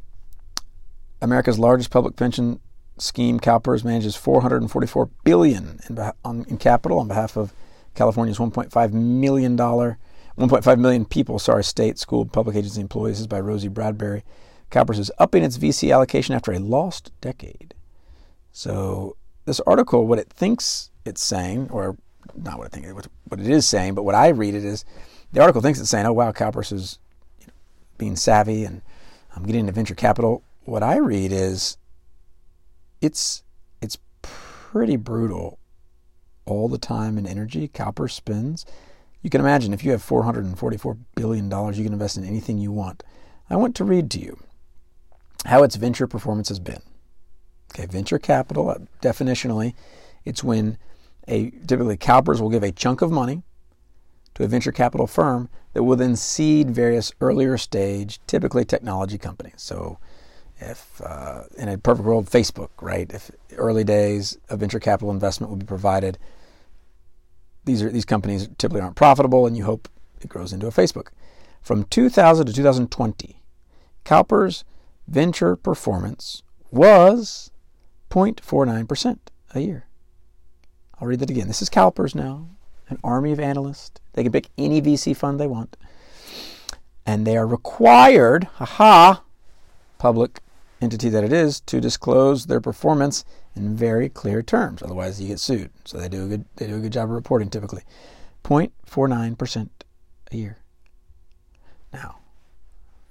America's 1.20 1.58
largest 1.58 1.90
public 1.90 2.14
pension 2.14 2.60
scheme, 2.98 3.40
CalPERS, 3.40 3.84
manages 3.84 4.16
444 4.16 5.06
billion 5.24 5.80
in, 5.88 6.44
in 6.48 6.58
capital 6.58 7.00
on 7.00 7.08
behalf 7.08 7.36
of 7.36 7.52
California's 7.94 8.38
1.5 8.38 8.92
million 8.92 9.56
dollar, 9.56 9.98
1.5 10.38 10.78
million 10.78 11.04
people, 11.04 11.38
sorry, 11.40 11.64
state, 11.64 11.98
school, 11.98 12.24
public 12.24 12.56
agency 12.56 12.80
employees. 12.80 13.16
This 13.16 13.20
is 13.22 13.26
by 13.26 13.40
Rosie 13.40 13.68
Bradbury. 13.68 14.22
CalPERS 14.70 14.98
is 14.98 15.10
upping 15.18 15.42
its 15.42 15.58
VC 15.58 15.92
allocation 15.92 16.34
after 16.34 16.52
a 16.52 16.60
lost 16.60 17.10
decade. 17.20 17.74
So 18.52 19.16
this 19.46 19.60
article, 19.60 20.06
what 20.06 20.20
it 20.20 20.30
thinks 20.30 20.90
it's 21.04 21.22
saying, 21.22 21.68
or 21.70 21.96
not 22.36 22.58
what 22.58 22.66
I 22.66 22.68
think, 22.68 22.86
what 22.94 23.40
it 23.40 23.48
is 23.48 23.66
saying, 23.66 23.94
but 23.94 24.04
what 24.04 24.14
I 24.14 24.28
read 24.28 24.54
it 24.54 24.64
is, 24.64 24.84
the 25.32 25.40
article 25.40 25.60
thinks 25.60 25.80
it's 25.80 25.90
saying, 25.90 26.06
oh 26.06 26.12
wow, 26.12 26.30
CalPERS 26.30 26.72
is 26.72 26.98
being 27.96 28.14
savvy 28.14 28.64
and 28.64 28.82
I'm 29.34 29.44
getting 29.44 29.60
into 29.60 29.72
venture 29.72 29.94
capital. 29.94 30.44
What 30.64 30.82
I 30.84 30.98
read 30.98 31.32
is, 31.32 31.78
it's 33.00 33.42
it's 33.80 33.98
pretty 34.22 34.96
brutal. 34.96 35.58
All 36.44 36.68
the 36.68 36.78
time 36.78 37.18
and 37.18 37.26
energy 37.26 37.68
CalPERS 37.68 38.12
spends. 38.12 38.64
You 39.22 39.30
can 39.30 39.40
imagine 39.40 39.72
if 39.72 39.84
you 39.84 39.90
have 39.90 40.02
444 40.02 40.96
billion 41.14 41.48
dollars, 41.48 41.78
you 41.78 41.84
can 41.84 41.92
invest 41.92 42.16
in 42.16 42.24
anything 42.24 42.58
you 42.58 42.72
want. 42.72 43.02
I 43.50 43.56
want 43.56 43.74
to 43.76 43.84
read 43.84 44.10
to 44.12 44.20
you 44.20 44.38
how 45.46 45.62
its 45.62 45.76
venture 45.76 46.06
performance 46.06 46.48
has 46.48 46.60
been. 46.60 46.82
Okay, 47.72 47.86
venture 47.86 48.18
capital, 48.18 48.70
uh, 48.70 48.78
definitionally, 49.02 49.74
it's 50.24 50.42
when 50.42 50.78
a 51.26 51.50
typically 51.66 51.96
CalPERS 51.96 52.40
will 52.40 52.48
give 52.48 52.62
a 52.62 52.72
chunk 52.72 53.02
of 53.02 53.10
money 53.10 53.42
to 54.34 54.44
a 54.44 54.48
venture 54.48 54.72
capital 54.72 55.06
firm 55.06 55.48
that 55.74 55.82
will 55.82 55.96
then 55.96 56.16
seed 56.16 56.70
various 56.70 57.12
earlier 57.20 57.58
stage, 57.58 58.20
typically 58.26 58.64
technology 58.64 59.18
companies. 59.18 59.54
So, 59.56 59.98
if 60.60 61.00
uh, 61.04 61.44
in 61.56 61.68
a 61.68 61.78
perfect 61.78 62.06
world, 62.06 62.26
Facebook, 62.26 62.70
right? 62.80 63.10
If 63.12 63.30
early 63.56 63.84
days 63.84 64.38
of 64.48 64.60
venture 64.60 64.80
capital 64.80 65.10
investment 65.10 65.50
would 65.50 65.60
be 65.60 65.66
provided, 65.66 66.18
these 67.68 67.82
are 67.82 67.90
these 67.90 68.06
companies 68.06 68.48
typically 68.58 68.80
aren't 68.80 68.96
profitable, 68.96 69.46
and 69.46 69.56
you 69.56 69.64
hope 69.64 69.88
it 70.20 70.28
grows 70.28 70.52
into 70.52 70.66
a 70.66 70.70
Facebook. 70.70 71.08
From 71.60 71.84
2000 71.84 72.46
to 72.46 72.52
2020, 72.52 73.42
CalPERS 74.04 74.64
venture 75.06 75.54
performance 75.54 76.42
was 76.70 77.50
0.49% 78.10 79.18
a 79.54 79.60
year. 79.60 79.86
I'll 80.98 81.06
read 81.06 81.20
that 81.20 81.30
again. 81.30 81.46
This 81.46 81.60
is 81.60 81.68
CalPERS 81.68 82.14
now, 82.14 82.48
an 82.88 82.98
army 83.04 83.32
of 83.32 83.40
analysts. 83.40 84.00
They 84.14 84.22
can 84.22 84.32
pick 84.32 84.48
any 84.56 84.80
VC 84.80 85.14
fund 85.14 85.38
they 85.38 85.46
want. 85.46 85.76
And 87.04 87.26
they 87.26 87.36
are 87.36 87.46
required, 87.46 88.44
haha, 88.54 89.20
public 89.98 90.40
entity 90.80 91.08
that 91.08 91.24
it 91.24 91.32
is, 91.32 91.60
to 91.60 91.80
disclose 91.80 92.46
their 92.46 92.60
performance 92.60 93.24
in 93.54 93.76
very 93.76 94.08
clear 94.08 94.42
terms. 94.42 94.82
Otherwise, 94.82 95.20
you 95.20 95.28
get 95.28 95.40
sued. 95.40 95.70
So 95.84 95.98
they 95.98 96.08
do 96.08 96.24
a 96.24 96.28
good, 96.28 96.44
they 96.56 96.66
do 96.66 96.76
a 96.76 96.80
good 96.80 96.92
job 96.92 97.08
of 97.08 97.14
reporting 97.14 97.50
typically. 97.50 97.82
0.49% 98.44 99.68
a 100.32 100.36
year. 100.36 100.58
Now, 101.92 102.18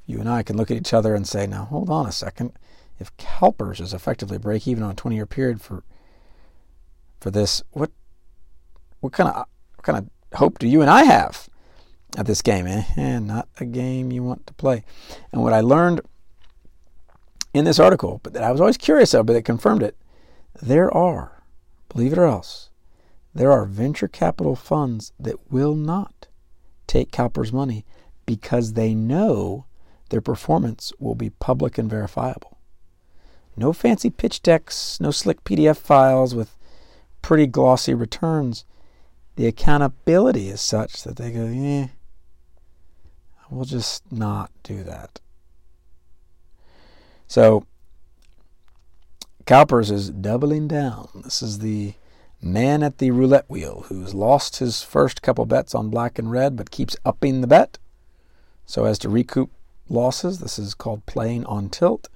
you 0.06 0.20
and 0.20 0.30
I 0.30 0.44
can 0.44 0.56
look 0.56 0.72
at 0.72 0.78
each 0.78 0.94
other 0.94 1.14
and 1.14 1.28
say, 1.28 1.46
now 1.48 1.66
hold 1.66 1.90
on 1.90 2.06
a 2.06 2.12
second 2.12 2.54
if 3.00 3.16
CalPERS 3.18 3.80
is 3.80 3.94
effectively 3.94 4.38
break 4.38 4.68
even 4.68 4.84
on 4.84 4.92
a 4.92 4.96
20 4.96 5.16
year 5.16 5.26
period 5.26 5.62
for 5.62 5.84
for 7.20 7.32
this, 7.32 7.64
what 7.72 7.92
what 9.00 9.14
kind 9.14 9.30
of 9.30 9.48
what 9.76 9.84
kind 9.84 9.98
of 9.98 10.38
hope 10.38 10.60
do 10.60 10.68
you 10.68 10.82
and 10.82 10.90
I 10.90 11.04
have 11.04 11.50
at 12.16 12.26
this 12.26 12.42
game? 12.42 12.68
Eh, 12.68 12.84
eh, 12.96 13.20
not 13.20 13.48
a 13.60 13.66
game 13.66 14.12
you 14.12 14.24
want 14.24 14.46
to 14.48 14.54
play. 14.54 14.84
And 15.32 15.42
what 15.42 15.54
I 15.54 15.62
learned 15.62 16.02
in 17.58 17.66
this 17.66 17.80
article, 17.80 18.20
but 18.24 18.34
that 18.34 18.44
I 18.44 18.52
was 18.52 18.62
always 18.62 18.78
curious 18.78 19.14
of, 19.14 19.26
but 19.26 19.36
it 19.36 19.44
confirmed 19.44 19.84
it, 19.84 19.98
there 20.62 20.94
are, 20.94 21.44
believe 21.90 22.14
it 22.14 22.20
or 22.20 22.26
else, 22.26 22.70
there 23.34 23.52
are 23.52 23.66
venture 23.66 24.08
capital 24.08 24.56
funds 24.56 25.12
that 25.20 25.52
will 25.52 25.76
not 25.76 26.28
take 26.88 27.12
CalPERS 27.12 27.54
money 27.54 27.86
because 28.26 28.74
they 28.74 28.96
know 28.96 29.66
their 30.10 30.22
performance 30.22 30.92
will 31.00 31.16
be 31.16 31.30
public 31.30 31.78
and 31.78 31.90
verifiable. 31.90 32.58
No 33.56 33.74
fancy 33.74 34.10
pitch 34.10 34.42
decks, 34.42 35.00
no 35.00 35.12
slick 35.12 35.44
PDF 35.44 35.78
files 35.78 36.34
with 36.36 36.58
pretty 37.22 37.48
glossy 37.48 37.94
returns. 37.94 38.66
The 39.36 39.48
accountability 39.48 40.50
is 40.50 40.62
such 40.62 41.04
that 41.04 41.18
they 41.18 41.32
go, 41.32 41.46
eh, 41.46 41.88
we'll 43.50 43.66
just 43.66 44.12
not 44.12 44.52
do 44.64 44.84
that. 44.84 45.20
So, 47.28 47.66
CalPERS 49.46 49.92
is 49.92 50.10
doubling 50.10 50.68
down. 50.68 51.10
This 51.24 51.42
is 51.42 51.60
the 51.60 51.94
man 52.42 52.84
at 52.84 53.00
the 53.00 53.12
roulette 53.12 53.50
wheel 53.50 53.86
who's 53.88 54.14
lost 54.14 54.58
his 54.58 54.84
first 54.84 55.22
couple 55.22 55.46
bets 55.46 55.74
on 55.74 55.90
black 55.90 56.20
and 56.20 56.32
red 56.32 56.56
but 56.56 56.70
keeps 56.70 56.96
upping 57.04 57.42
the 57.42 57.48
bet 57.48 57.80
so 58.66 58.86
as 58.86 59.00
to 59.00 59.10
recoup 59.10 59.50
losses. 59.90 60.40
This 60.40 60.60
is 60.60 60.74
called 60.74 61.06
playing 61.06 61.46
on 61.46 61.70
tilt 61.70 62.10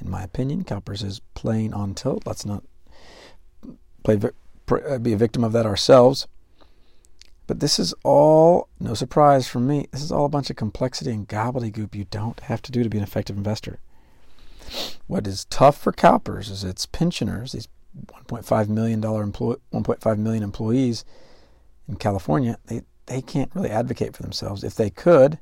in 0.00 0.10
my 0.10 0.22
opinion. 0.22 0.64
CalPERS 0.64 1.04
is 1.04 1.20
playing 1.34 1.72
on 1.72 1.94
tilt. 1.94 2.26
Let's 2.26 2.44
not 2.44 2.62
play 4.02 4.18
uh, 4.70 4.98
be 4.98 5.12
a 5.12 5.16
victim 5.16 5.44
of 5.44 5.52
that 5.52 5.66
ourselves. 5.66 6.26
But 7.46 7.60
this 7.60 7.78
is 7.78 7.94
all, 8.04 8.68
no 8.80 8.94
surprise 8.94 9.46
from 9.46 9.66
me, 9.66 9.86
this 9.92 10.02
is 10.02 10.10
all 10.10 10.24
a 10.24 10.30
bunch 10.30 10.48
of 10.48 10.56
complexity 10.56 11.10
and 11.10 11.28
gobbledygook 11.28 11.94
you 11.94 12.06
don't 12.10 12.40
have 12.40 12.62
to 12.62 12.72
do 12.72 12.82
to 12.82 12.88
be 12.88 12.96
an 12.96 13.04
effective 13.04 13.36
investor. 13.36 13.80
What 15.06 15.26
is 15.26 15.44
tough 15.46 15.76
for 15.76 15.92
CalPERS 15.92 16.50
is 16.50 16.64
its 16.64 16.86
pensioners, 16.86 17.52
these 17.52 17.68
1.5 18.06 18.68
million 18.68 19.00
dollar 19.00 19.22
employ, 19.22 19.54
1.5 19.72 20.18
million 20.18 20.42
employees 20.42 21.04
in 21.88 21.96
California, 21.96 22.58
they, 22.66 22.82
they 23.06 23.20
can't 23.20 23.54
really 23.54 23.70
advocate 23.70 24.16
for 24.16 24.22
themselves. 24.22 24.64
If 24.64 24.74
they 24.74 24.90
could, 24.90 25.38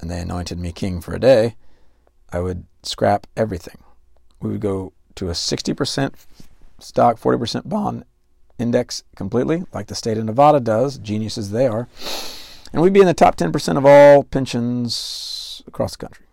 and 0.00 0.10
they 0.10 0.20
anointed 0.20 0.58
me 0.58 0.72
king 0.72 1.00
for 1.00 1.14
a 1.14 1.20
day, 1.20 1.56
I 2.32 2.40
would 2.40 2.64
scrap 2.82 3.26
everything. 3.36 3.78
We 4.40 4.50
would 4.50 4.60
go 4.60 4.92
to 5.16 5.28
a 5.28 5.32
60% 5.32 6.14
stock, 6.78 7.20
40% 7.20 7.68
bond 7.68 8.04
index 8.58 9.02
completely, 9.16 9.64
like 9.72 9.88
the 9.88 9.94
state 9.94 10.18
of 10.18 10.24
Nevada 10.24 10.60
does, 10.60 10.98
geniuses 10.98 11.50
they 11.50 11.66
are. 11.66 11.88
And 12.72 12.80
we'd 12.82 12.92
be 12.92 13.00
in 13.00 13.06
the 13.06 13.14
top 13.14 13.36
10% 13.36 13.76
of 13.76 13.84
all 13.84 14.24
pensions 14.24 15.62
across 15.66 15.92
the 15.92 16.06
country. 16.06 16.26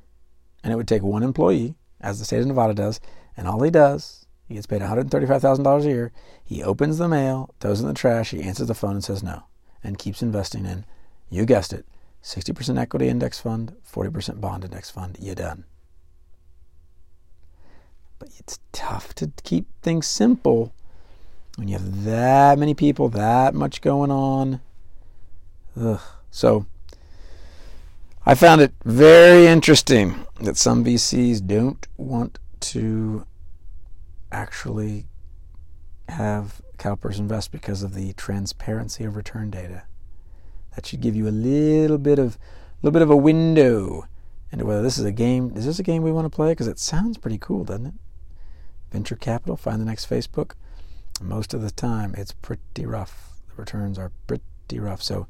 And 0.63 0.71
it 0.71 0.75
would 0.75 0.88
take 0.88 1.03
one 1.03 1.24
employee, 1.24 1.75
as 2.01 2.20
the 2.20 2.25
state 2.25 2.39
of 2.39 2.48
Nevada 2.48 2.74
does, 2.74 3.00
and 3.36 3.48
all 3.48 3.62
he 3.62 3.72
does, 3.72 4.25
he 4.48 4.54
gets 4.54 4.68
paid 4.68 4.82
$135,000 4.82 5.82
a 5.82 5.88
year. 5.88 6.12
He 6.44 6.63
opens 6.63 6.98
the 6.98 7.08
mail, 7.08 7.54
throws 7.60 7.80
it 7.80 7.84
in 7.84 7.89
the 7.89 7.94
trash, 7.94 8.32
he 8.32 8.42
answers 8.42 8.68
the 8.68 8.74
phone 8.74 8.94
and 8.94 9.04
says 9.04 9.24
no, 9.24 9.44
and 9.84 9.98
keeps 9.98 10.22
investing 10.22 10.66
in, 10.66 10.86
you 11.30 11.46
guessed 11.46 11.74
it, 11.74 11.86
60% 12.24 12.80
equity 12.80 13.08
index 13.08 13.39
fund, 13.39 13.75
40% 13.89 14.42
bond 14.42 14.63
index 14.63 14.89
fund. 14.89 15.18
You 15.20 15.36
done. 15.36 15.66
But 18.20 18.30
it's 18.38 18.60
tough 18.72 19.13
to 19.16 19.32
keep 19.44 19.68
things 19.82 20.08
simple 20.08 20.74
when 21.56 21.68
you 21.68 21.74
have 21.74 22.04
that 22.06 22.60
many 22.60 22.74
people, 22.74 23.10
that 23.10 23.54
much 23.54 23.82
going 23.82 24.12
on. 24.12 24.62
Ugh. 25.80 26.00
So 26.32 26.66
I 28.27 28.36
found 28.36 28.60
it 28.60 28.74
very 28.84 29.48
interesting 29.48 30.27
that 30.41 30.57
some 30.57 30.84
VCs 30.84 31.48
don't 31.48 31.88
want 31.96 32.39
to 32.60 33.25
actually 34.34 35.05
have 36.10 36.62
CalPERS 36.77 37.19
invest 37.19 37.53
because 37.53 37.84
of 37.84 37.93
the 37.93 38.12
transparency 38.12 39.05
of 39.05 39.15
return 39.15 39.50
data. 39.50 39.84
That 40.75 40.86
should 40.86 41.00
give 41.00 41.15
you 41.15 41.29
a 41.29 41.31
little 41.31 41.98
bit 41.98 42.19
of 42.19 42.36
a 42.36 42.39
little 42.81 42.91
bit 42.91 43.01
of 43.01 43.10
a 43.10 43.15
window 43.15 44.10
into 44.51 44.65
whether 44.65 44.81
this 44.81 44.98
is 44.98 45.05
a 45.05 45.13
game. 45.13 45.53
Is 45.55 45.65
this 45.65 45.79
a 45.79 45.84
game 45.84 46.03
we 46.03 46.12
want 46.12 46.25
to 46.25 46.36
play? 46.36 46.51
Because 46.51 46.67
it 46.67 46.79
sounds 46.79 47.17
pretty 47.17 47.38
cool, 47.38 47.63
doesn't 47.63 47.86
it? 47.86 47.93
venture 48.91 49.15
capital, 49.15 49.55
find 49.55 49.79
the 49.79 49.86
next 49.86 50.10
Facebook. 50.10 50.51
Most 51.22 51.53
of 51.53 51.62
the 51.62 51.72
time, 51.72 52.13
it's 52.17 52.34
pretty 52.34 52.86
rough. 52.86 53.39
The 53.48 53.62
returns 53.62 53.98
are 53.98 54.12
pretty 54.27 54.81
rough. 54.81 55.01
So 55.01 55.27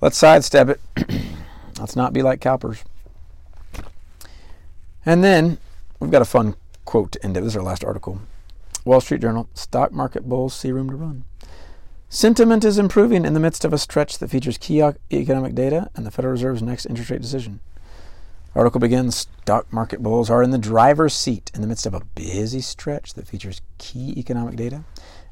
let's 0.00 0.18
sidestep 0.18 0.68
it. 0.68 1.22
let's 1.82 1.96
not 1.96 2.12
be 2.12 2.22
like 2.22 2.40
CalPERS. 2.40 2.84
And 5.04 5.22
then 5.24 5.58
we've 5.98 6.12
got 6.12 6.22
a 6.22 6.26
fun 6.26 6.54
quote 6.84 7.12
to 7.12 7.24
end 7.24 7.36
it. 7.36 7.40
This 7.40 7.52
is 7.52 7.56
our 7.56 7.62
last 7.62 7.84
article. 7.84 8.20
Wall 8.84 9.00
Street 9.00 9.20
Journal 9.20 9.48
Stock 9.54 9.92
market 9.92 10.28
bulls 10.28 10.54
see 10.54 10.70
room 10.70 10.90
to 10.90 10.96
run. 10.96 11.24
Sentiment 12.08 12.64
is 12.64 12.78
improving 12.78 13.24
in 13.24 13.34
the 13.34 13.40
midst 13.40 13.64
of 13.64 13.72
a 13.72 13.78
stretch 13.78 14.18
that 14.18 14.30
features 14.30 14.58
key 14.58 14.80
economic 15.12 15.54
data 15.54 15.90
and 15.96 16.06
the 16.06 16.10
Federal 16.10 16.32
Reserve's 16.32 16.62
next 16.62 16.86
interest 16.86 17.10
rate 17.10 17.22
decision. 17.22 17.58
Article 18.54 18.80
begins 18.80 19.16
Stock 19.16 19.72
market 19.72 20.02
bulls 20.02 20.30
are 20.30 20.42
in 20.42 20.50
the 20.50 20.58
driver's 20.58 21.14
seat 21.14 21.50
in 21.54 21.62
the 21.62 21.66
midst 21.66 21.86
of 21.86 21.94
a 21.94 22.04
busy 22.14 22.60
stretch 22.60 23.14
that 23.14 23.26
features 23.26 23.62
key 23.78 24.14
economic 24.16 24.54
data 24.54 24.84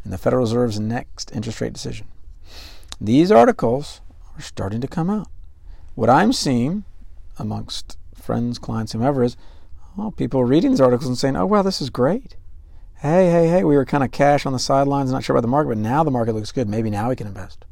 and 0.03 0.13
the 0.13 0.19
Federal 0.19 0.43
Reserve's 0.43 0.81
next 0.81 1.31
interest 1.33 1.61
rate 1.61 1.75
decision. 1.75 2.09
These 3.01 3.31
articles 3.31 4.01
are 4.37 4.43
starting 4.43 4.81
to 4.81 4.89
come 4.89 5.11
out. 5.11 5.29
What 6.01 6.09
I'm 6.09 6.33
seeing 6.33 6.85
amongst 7.39 7.99
friends, 8.15 8.59
clients, 8.59 8.93
whomever 8.93 9.23
is, 9.23 9.37
Oh, 9.99 10.11
people 10.11 10.43
reading 10.47 10.71
these 10.71 10.81
articles 10.81 11.07
and 11.07 11.19
saying, 11.19 11.37
"Oh, 11.37 11.45
wow, 11.45 11.61
this 11.61 11.83
is 11.83 11.91
great." 11.91 12.37
Hey, 13.01 13.31
hey, 13.31 13.49
hey, 13.49 13.65
we 13.65 13.77
were 13.77 13.85
kind 13.85 14.03
of 14.03 14.11
cash 14.11 14.47
on 14.47 14.55
the 14.55 14.59
sidelines, 14.59 15.13
not 15.13 15.23
sure 15.23 15.37
about 15.37 15.43
the 15.43 15.49
market, 15.49 15.69
but 15.69 15.77
now 15.77 16.03
the 16.03 16.11
market 16.11 16.35
looks 16.35 16.53
good. 16.53 16.71
Maybe 16.71 16.89
now 16.89 17.11
we 17.11 17.17
can 17.17 17.27
invest. 17.27 17.67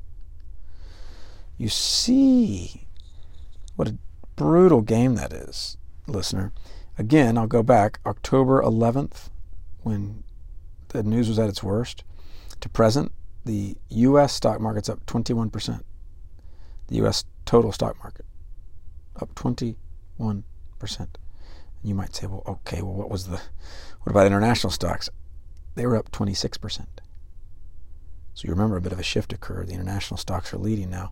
You 1.56 1.70
see 1.70 2.86
what 3.76 3.88
a 3.88 3.96
brutal 4.36 4.82
game 4.82 5.14
that 5.14 5.32
is, 5.32 5.78
listener. 6.06 6.52
Again, 6.98 7.38
I'll 7.38 7.46
go 7.46 7.62
back 7.62 7.98
October 8.04 8.60
11th 8.60 9.30
when 9.84 10.22
the 10.88 11.02
news 11.02 11.30
was 11.30 11.38
at 11.38 11.48
its 11.48 11.62
worst 11.62 12.04
to 12.60 12.68
present, 12.68 13.10
the 13.46 13.78
U.S. 13.88 14.34
stock 14.34 14.60
market's 14.60 14.90
up 14.90 15.06
21%. 15.06 15.80
The 16.88 16.96
U.S. 16.96 17.24
total 17.48 17.72
stock 17.72 17.96
market 18.04 18.26
up 19.18 19.34
21%. 19.34 19.74
You 21.82 21.94
might 21.94 22.14
say, 22.14 22.26
well, 22.26 22.42
okay, 22.46 22.82
well, 22.82 22.92
what 22.92 23.10
was 23.10 23.26
the, 23.26 23.40
what 24.02 24.10
about 24.10 24.26
international 24.26 24.70
stocks? 24.70 25.08
They 25.74 25.86
were 25.86 25.96
up 25.96 26.10
26%. 26.12 26.86
So 28.34 28.46
you 28.46 28.50
remember 28.50 28.76
a 28.76 28.82
bit 28.82 28.92
of 28.92 28.98
a 28.98 29.02
shift 29.02 29.32
occurred. 29.32 29.68
The 29.68 29.72
international 29.72 30.18
stocks 30.18 30.52
are 30.52 30.58
leading 30.58 30.90
now. 30.90 31.10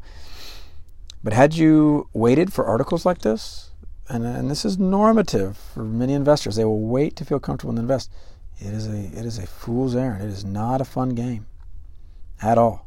But 1.24 1.32
had 1.32 1.54
you 1.54 2.10
waited 2.12 2.52
for 2.52 2.66
articles 2.66 3.06
like 3.06 3.22
this, 3.22 3.70
and, 4.10 4.24
and 4.26 4.50
this 4.50 4.66
is 4.66 4.78
normative 4.78 5.56
for 5.56 5.84
many 5.84 6.12
investors, 6.12 6.56
they 6.56 6.66
will 6.66 6.82
wait 6.82 7.16
to 7.16 7.24
feel 7.24 7.40
comfortable 7.40 7.70
and 7.70 7.78
invest. 7.78 8.10
It 8.58 8.74
is 8.74 8.86
a 8.86 9.18
it 9.18 9.24
is 9.24 9.38
a 9.38 9.46
fool's 9.46 9.96
errand. 9.96 10.22
It 10.22 10.28
is 10.28 10.44
not 10.44 10.80
a 10.80 10.84
fun 10.84 11.10
game 11.10 11.46
at 12.40 12.58
all. 12.58 12.86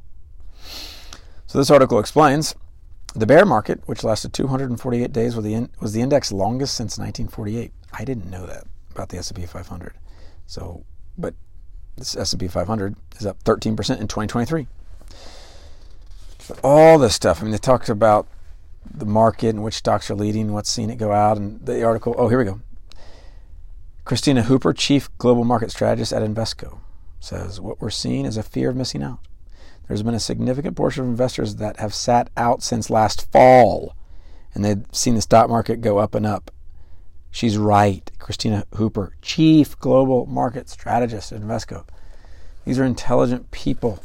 So 1.48 1.58
this 1.58 1.70
article 1.70 2.00
explains 2.00 2.56
the 3.16 3.26
bear 3.26 3.46
market, 3.46 3.82
which 3.86 4.04
lasted 4.04 4.34
248 4.34 5.12
days, 5.12 5.36
was 5.36 5.46
the, 5.46 5.54
in, 5.54 5.70
was 5.80 5.94
the 5.94 6.02
index 6.02 6.32
longest 6.32 6.76
since 6.76 6.98
1948. 6.98 7.72
I 7.94 8.06
didn't 8.06 8.30
know 8.30 8.46
that 8.46 8.66
about 8.92 9.10
the 9.10 9.18
S&P 9.18 9.46
500. 9.46 9.94
So, 10.46 10.84
but 11.18 11.34
this 11.98 12.16
S&P 12.16 12.48
500 12.48 12.96
is 13.20 13.26
up 13.26 13.44
13% 13.44 13.70
in 13.70 13.76
2023. 13.76 14.68
But 16.48 16.60
all 16.64 16.98
this 16.98 17.16
stuff, 17.16 17.40
I 17.40 17.44
mean, 17.44 17.52
they 17.52 17.58
talked 17.58 17.90
about 17.90 18.28
the 18.92 19.06
market 19.06 19.50
and 19.50 19.64
which 19.64 19.76
stocks 19.76 20.10
are 20.10 20.16
leading, 20.16 20.54
what's 20.54 20.70
seen 20.70 20.90
it 20.90 20.98
go 20.98 21.12
out, 21.12 21.38
and 21.38 21.64
the 21.66 21.84
article. 21.84 22.16
Oh, 22.18 22.28
here 22.28 22.40
we 22.40 22.46
go. 22.46 22.62
Kristina 24.06 24.44
Hooper, 24.44 24.74
Chief 24.74 25.16
Global 25.20 25.44
Market 25.44 25.70
Strategist 25.70 26.12
at 26.12 26.24
Invesco, 26.24 26.80
says 27.20 27.62
what 27.62 27.80
we're 27.80 27.92
seeing 27.92 28.26
is 28.26 28.38
a 28.38 28.44
fear 28.44 28.70
of 28.70 28.76
missing 28.76 29.04
out. 29.04 29.20
There's 29.90 30.04
been 30.04 30.14
a 30.14 30.20
significant 30.20 30.78
portion 30.78 31.04
of 31.04 31.10
investors 31.10 31.56
that 31.56 31.78
have 31.78 31.96
sat 31.96 32.30
out 32.38 32.62
since 32.62 32.92
last 32.92 33.30
fall, 33.32 33.96
and 34.54 34.64
they've 34.64 34.86
seen 34.92 35.16
the 35.16 35.22
stock 35.22 35.50
market 35.50 35.82
go 35.82 35.98
up 35.98 36.14
and 36.14 36.28
up. 36.28 36.52
She's 37.32 37.58
right. 37.58 38.10
Kristina 38.20 38.66
Hooper, 38.76 39.16
Chief 39.24 39.78
Global 39.80 40.28
Market 40.28 40.70
Strategist 40.70 41.32
at 41.32 41.42
Invesco. 41.42 41.86
These 42.66 42.78
are 42.78 42.84
intelligent 42.84 43.50
people, 43.50 44.04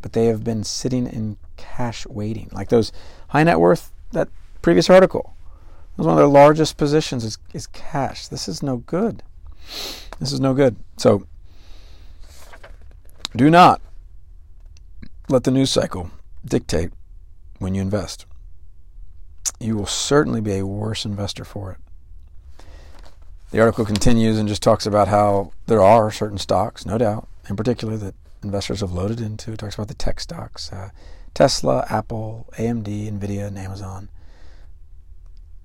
but 0.00 0.12
they 0.12 0.26
have 0.26 0.44
been 0.44 0.62
sitting 0.62 1.08
in 1.08 1.38
cash 1.56 2.06
waiting. 2.06 2.48
Like 2.52 2.68
those 2.68 2.92
high 3.30 3.42
net 3.42 3.58
worth, 3.58 3.90
that 4.12 4.28
previous 4.62 4.88
article. 4.88 5.34
One 5.96 6.10
of 6.10 6.16
their 6.16 6.28
largest 6.28 6.76
positions 6.76 7.24
is, 7.24 7.38
is 7.52 7.66
cash. 7.66 8.28
This 8.28 8.46
is 8.46 8.62
no 8.62 8.76
good. 8.76 9.24
This 10.20 10.30
is 10.30 10.38
no 10.38 10.54
good. 10.54 10.76
So 10.96 11.26
do 13.34 13.50
not 13.50 13.82
let 15.28 15.44
the 15.44 15.50
news 15.50 15.70
cycle 15.70 16.10
dictate 16.44 16.90
when 17.58 17.74
you 17.74 17.82
invest. 17.82 18.26
You 19.58 19.76
will 19.76 19.86
certainly 19.86 20.40
be 20.40 20.56
a 20.56 20.66
worse 20.66 21.04
investor 21.04 21.44
for 21.44 21.72
it. 21.72 22.66
The 23.50 23.60
article 23.60 23.84
continues 23.84 24.38
and 24.38 24.48
just 24.48 24.62
talks 24.62 24.86
about 24.86 25.08
how 25.08 25.52
there 25.66 25.82
are 25.82 26.10
certain 26.10 26.38
stocks, 26.38 26.84
no 26.84 26.98
doubt, 26.98 27.28
in 27.48 27.56
particular, 27.56 27.96
that 27.96 28.14
investors 28.42 28.80
have 28.80 28.92
loaded 28.92 29.20
into. 29.20 29.52
It 29.52 29.58
talks 29.58 29.74
about 29.74 29.88
the 29.88 29.94
tech 29.94 30.20
stocks 30.20 30.72
uh, 30.72 30.90
Tesla, 31.34 31.86
Apple, 31.90 32.46
AMD, 32.56 32.86
Nvidia, 32.86 33.46
and 33.46 33.58
Amazon. 33.58 34.08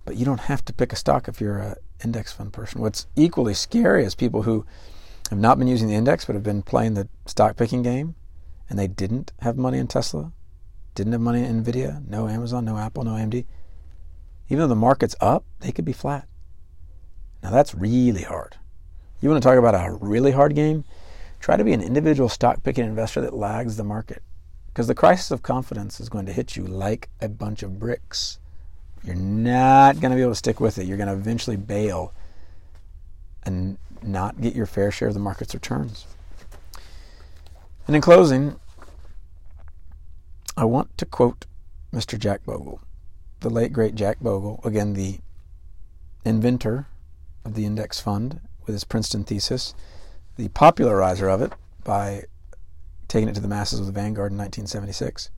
But 0.06 0.16
you 0.16 0.26
don't 0.26 0.42
have 0.42 0.66
to 0.66 0.74
pick 0.74 0.92
a 0.92 0.96
stock 0.96 1.28
if 1.28 1.40
you're 1.40 1.60
an 1.60 1.76
index 2.04 2.34
fund 2.34 2.52
person. 2.52 2.82
What's 2.82 3.08
equally 3.16 3.54
scary 3.54 4.04
is 4.04 4.16
people 4.16 4.44
who 4.44 4.66
have 5.30 5.40
not 5.40 5.60
been 5.60 5.68
using 5.68 5.88
the 5.88 5.96
index 5.96 6.26
but 6.26 6.36
have 6.36 6.44
been 6.44 6.62
playing 6.62 6.96
the 6.96 7.08
stock 7.26 7.56
picking 7.56 7.84
game 7.84 8.16
and 8.72 8.80
they 8.80 8.88
didn't 8.88 9.34
have 9.42 9.58
money 9.58 9.78
in 9.78 9.86
Tesla, 9.86 10.32
didn't 10.96 11.12
have 11.12 11.20
money 11.20 11.44
in 11.44 11.62
Nvidia, 11.62 12.08
no 12.08 12.30
Amazon, 12.30 12.64
no 12.64 12.78
Apple, 12.78 13.04
no 13.04 13.12
AMD, 13.12 13.44
even 14.48 14.60
though 14.60 14.68
the 14.68 14.76
market's 14.76 15.16
up, 15.20 15.44
they 15.60 15.74
could 15.74 15.84
be 15.84 15.92
flat. 15.92 16.26
Now 17.44 17.52
that's 17.52 17.76
really 17.76 18.24
hard. 18.24 18.56
You 19.20 19.30
want 19.30 19.44
to 19.44 19.48
talk 19.48 19.58
about 19.60 19.76
a 19.76 19.92
really 20.00 20.32
hard 20.32 20.56
game? 20.56 20.86
Try 21.42 21.58
to 21.58 21.66
be 21.66 21.74
an 21.74 21.82
individual 21.82 22.30
stock 22.30 22.64
picking 22.64 22.86
investor 22.86 23.20
that 23.20 23.34
lags 23.34 23.76
the 23.76 23.84
market. 23.84 24.24
Because 24.68 24.88
the 24.88 24.96
crisis 24.96 25.32
of 25.32 25.44
confidence 25.44 26.00
is 26.00 26.08
going 26.08 26.26
to 26.28 26.34
hit 26.34 26.56
you 26.56 26.64
like 26.64 27.10
a 27.20 27.28
bunch 27.28 27.64
of 27.64 27.78
bricks. 27.78 28.40
You're 29.04 29.16
not 29.16 30.00
going 30.00 30.12
to 30.12 30.16
be 30.16 30.22
able 30.22 30.32
to 30.32 30.36
stick 30.36 30.62
with 30.62 30.78
it. 30.78 30.88
You're 30.88 30.96
going 30.96 31.10
to 31.10 31.14
eventually 31.14 31.58
bail 31.58 32.14
and 33.44 33.78
not 34.02 34.40
get 34.40 34.56
your 34.56 34.66
fair 34.66 34.92
share 34.92 35.10
of 35.10 35.14
the 35.14 35.20
market's 35.20 35.54
returns. 35.54 36.08
And 37.92 37.98
in 37.98 38.02
closing, 38.02 38.58
I 40.56 40.64
want 40.64 40.98
to 40.98 41.06
quote 41.06 41.46
Mr. 41.94 42.18
Jack 42.18 42.46
Bogle, 42.46 42.80
the 43.42 43.50
late 43.50 43.74
great 43.74 43.96
Jack 43.96 44.22
Bogle, 44.22 44.62
again, 44.64 44.94
the 44.94 45.20
inventor 46.24 46.88
of 47.44 47.54
the 47.54 47.66
index 47.66 48.00
fund 48.00 48.40
with 48.66 48.76
his 48.76 48.86
Princeton 48.86 49.26
thesis, 49.26 49.76
the 50.38 50.48
popularizer 50.48 51.28
of 51.28 51.42
it 51.42 51.52
by 51.84 52.24
taking 53.10 53.28
it 53.28 53.36
to 53.36 53.42
the 53.42 53.50
masses 53.50 53.82
with 53.82 53.88
the 53.88 54.02
Vanguard 54.02 54.32
in 54.32 54.38
1976. 54.38 55.30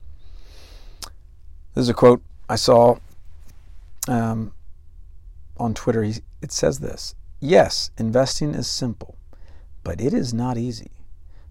This 1.74 1.82
is 1.82 1.88
a 1.88 1.92
quote 1.92 2.22
I 2.48 2.54
saw 2.54 2.98
um, 4.06 4.52
on 5.56 5.74
Twitter. 5.74 6.04
It 6.04 6.52
says 6.52 6.78
this 6.78 7.16
Yes, 7.40 7.90
investing 7.98 8.54
is 8.54 8.68
simple, 8.68 9.16
but 9.82 10.00
it 10.00 10.14
is 10.14 10.32
not 10.32 10.56
easy 10.56 10.92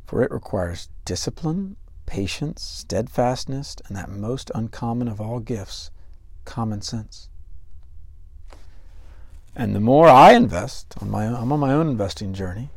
for 0.06 0.22
it 0.22 0.32
requires 0.32 0.90
discipline, 1.06 1.76
patience, 2.06 2.62
steadfastness, 2.62 3.78
and 3.88 3.96
that 3.98 4.10
most 4.10 4.52
uncommon 4.54 5.08
of 5.08 5.22
all 5.22 5.40
gifts, 5.40 5.92
common 6.46 6.82
sense. 6.82 7.30
And 9.56 9.76
the 9.76 9.80
more 9.80 10.08
I 10.08 10.34
invest, 10.34 10.96
on 11.02 11.10
my, 11.10 11.28
own, 11.28 11.36
I'm 11.36 11.52
on 11.52 11.60
my 11.60 11.74
own 11.74 11.88
investing 11.88 12.34
journey, 12.34 12.70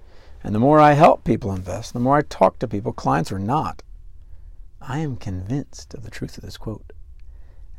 and 0.45 0.55
the 0.55 0.61
more 0.61 0.79
I 0.79 0.93
help 0.93 1.25
people 1.25 1.53
invest, 1.53 1.93
the 1.93 2.01
more 2.01 2.17
I 2.17 2.23
talk 2.23 2.59
to 2.59 2.69
people, 2.69 2.93
clients 2.93 3.33
or 3.33 3.39
not, 3.39 3.83
I 4.81 4.99
am 4.99 5.17
convinced 5.17 5.95
of 5.95 6.05
the 6.05 6.11
truth 6.11 6.39
of 6.39 6.45
this 6.45 6.57
quote. 6.57 6.93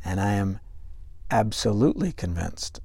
And 0.04 0.20
I 0.20 0.32
am 0.34 0.60
absolutely 1.30 2.12
convinced 2.12 2.80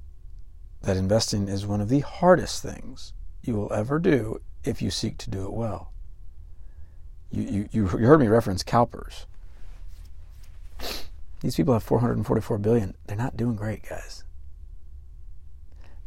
that 0.82 0.96
investing 0.96 1.48
is 1.48 1.66
one 1.66 1.80
of 1.80 1.88
the 1.88 2.00
hardest 2.00 2.62
things 2.62 3.12
you 3.42 3.54
will 3.54 3.72
ever 3.72 3.98
do 3.98 4.40
if 4.64 4.80
you 4.80 4.90
seek 4.90 5.18
to 5.18 5.30
do 5.30 5.44
it 5.44 5.52
well 5.52 5.93
you, 7.34 7.68
you, 7.72 7.82
you 7.98 8.06
heard 8.06 8.20
me 8.20 8.28
reference 8.28 8.62
CalPERS. 8.62 9.26
These 11.40 11.56
people 11.56 11.74
have 11.74 11.82
444 11.82 12.58
billion. 12.58 12.94
They're 13.06 13.16
not 13.16 13.36
doing 13.36 13.56
great, 13.56 13.88
guys. 13.88 14.24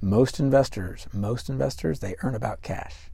Most 0.01 0.39
investors, 0.39 1.07
most 1.11 1.49
investors, 1.49 1.99
they 1.99 2.15
earn 2.23 2.35
about 2.35 2.61
cash 2.61 3.11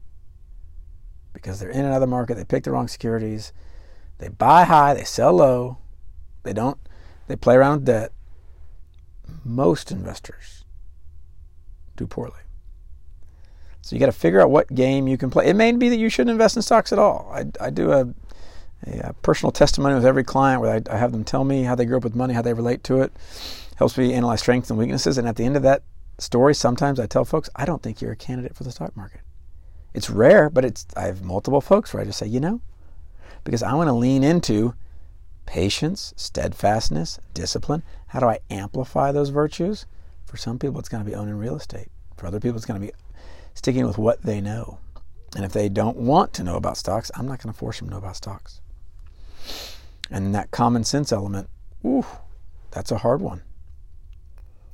because 1.32 1.58
they're 1.58 1.70
in 1.70 1.84
another 1.84 2.06
market. 2.06 2.36
They 2.36 2.44
pick 2.44 2.64
the 2.64 2.70
wrong 2.70 2.88
securities. 2.88 3.52
They 4.18 4.28
buy 4.28 4.64
high, 4.64 4.94
they 4.94 5.04
sell 5.04 5.32
low. 5.32 5.78
They 6.44 6.52
don't. 6.52 6.78
They 7.26 7.36
play 7.36 7.56
around 7.56 7.76
with 7.76 7.86
debt. 7.86 8.12
Most 9.44 9.90
investors 9.90 10.64
do 11.96 12.06
poorly. 12.06 12.43
So 13.84 13.94
you 13.94 14.00
got 14.00 14.06
to 14.06 14.12
figure 14.12 14.40
out 14.40 14.50
what 14.50 14.74
game 14.74 15.06
you 15.06 15.18
can 15.18 15.28
play. 15.28 15.46
It 15.46 15.56
may 15.56 15.70
be 15.72 15.90
that 15.90 15.98
you 15.98 16.08
shouldn't 16.08 16.30
invest 16.30 16.56
in 16.56 16.62
stocks 16.62 16.90
at 16.90 16.98
all. 16.98 17.30
I, 17.30 17.44
I 17.60 17.68
do 17.68 17.92
a, 17.92 18.08
a, 18.86 19.12
personal 19.20 19.52
testimony 19.52 19.94
with 19.94 20.06
every 20.06 20.24
client 20.24 20.62
where 20.62 20.76
I, 20.76 20.82
I, 20.90 20.96
have 20.96 21.12
them 21.12 21.22
tell 21.22 21.44
me 21.44 21.64
how 21.64 21.74
they 21.74 21.84
grew 21.84 21.98
up 21.98 22.02
with 22.02 22.14
money, 22.14 22.32
how 22.32 22.40
they 22.40 22.54
relate 22.54 22.82
to 22.84 23.02
it. 23.02 23.12
Helps 23.76 23.98
me 23.98 24.14
analyze 24.14 24.40
strengths 24.40 24.70
and 24.70 24.78
weaknesses. 24.78 25.18
And 25.18 25.28
at 25.28 25.36
the 25.36 25.44
end 25.44 25.54
of 25.54 25.62
that 25.64 25.82
story, 26.16 26.54
sometimes 26.54 26.98
I 26.98 27.04
tell 27.04 27.26
folks, 27.26 27.50
I 27.56 27.66
don't 27.66 27.82
think 27.82 28.00
you're 28.00 28.12
a 28.12 28.16
candidate 28.16 28.56
for 28.56 28.64
the 28.64 28.72
stock 28.72 28.96
market. 28.96 29.20
It's 29.92 30.08
rare, 30.08 30.48
but 30.48 30.64
it's 30.64 30.86
I 30.96 31.02
have 31.02 31.22
multiple 31.22 31.60
folks 31.60 31.92
where 31.92 32.02
I 32.02 32.06
just 32.06 32.18
say, 32.18 32.26
you 32.26 32.40
know, 32.40 32.62
because 33.44 33.62
I 33.62 33.74
want 33.74 33.88
to 33.88 33.92
lean 33.92 34.24
into 34.24 34.72
patience, 35.44 36.14
steadfastness, 36.16 37.20
discipline. 37.34 37.82
How 38.06 38.20
do 38.20 38.28
I 38.28 38.38
amplify 38.48 39.12
those 39.12 39.28
virtues? 39.28 39.84
For 40.24 40.38
some 40.38 40.58
people, 40.58 40.80
it's 40.80 40.88
going 40.88 41.04
to 41.04 41.10
be 41.10 41.14
owning 41.14 41.34
real 41.34 41.56
estate. 41.56 41.88
For 42.16 42.26
other 42.26 42.40
people, 42.40 42.56
it's 42.56 42.64
going 42.64 42.80
to 42.80 42.86
be 42.86 42.94
sticking 43.54 43.86
with 43.86 43.98
what 43.98 44.22
they 44.22 44.40
know. 44.40 44.78
And 45.36 45.44
if 45.44 45.52
they 45.52 45.68
don't 45.68 45.96
want 45.96 46.32
to 46.34 46.44
know 46.44 46.56
about 46.56 46.76
stocks, 46.76 47.10
I'm 47.16 47.26
not 47.26 47.42
going 47.42 47.52
to 47.52 47.58
force 47.58 47.78
them 47.78 47.88
to 47.88 47.92
know 47.92 47.98
about 47.98 48.16
stocks. 48.16 48.60
And 50.10 50.34
that 50.34 50.50
common 50.50 50.84
sense 50.84 51.12
element, 51.12 51.48
ooh, 51.84 52.06
that's 52.70 52.92
a 52.92 52.98
hard 52.98 53.20
one. 53.20 53.42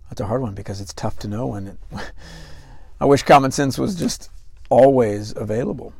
That's 0.08 0.20
a 0.20 0.26
hard 0.26 0.42
one 0.42 0.54
because 0.54 0.80
it's 0.80 0.92
tough 0.92 1.18
to 1.20 1.28
know 1.28 1.54
it, 1.54 1.78
I 3.00 3.04
wish 3.04 3.22
common 3.22 3.52
sense 3.52 3.78
was 3.78 3.94
just 3.94 4.28
always 4.68 5.34
available. 5.36 5.94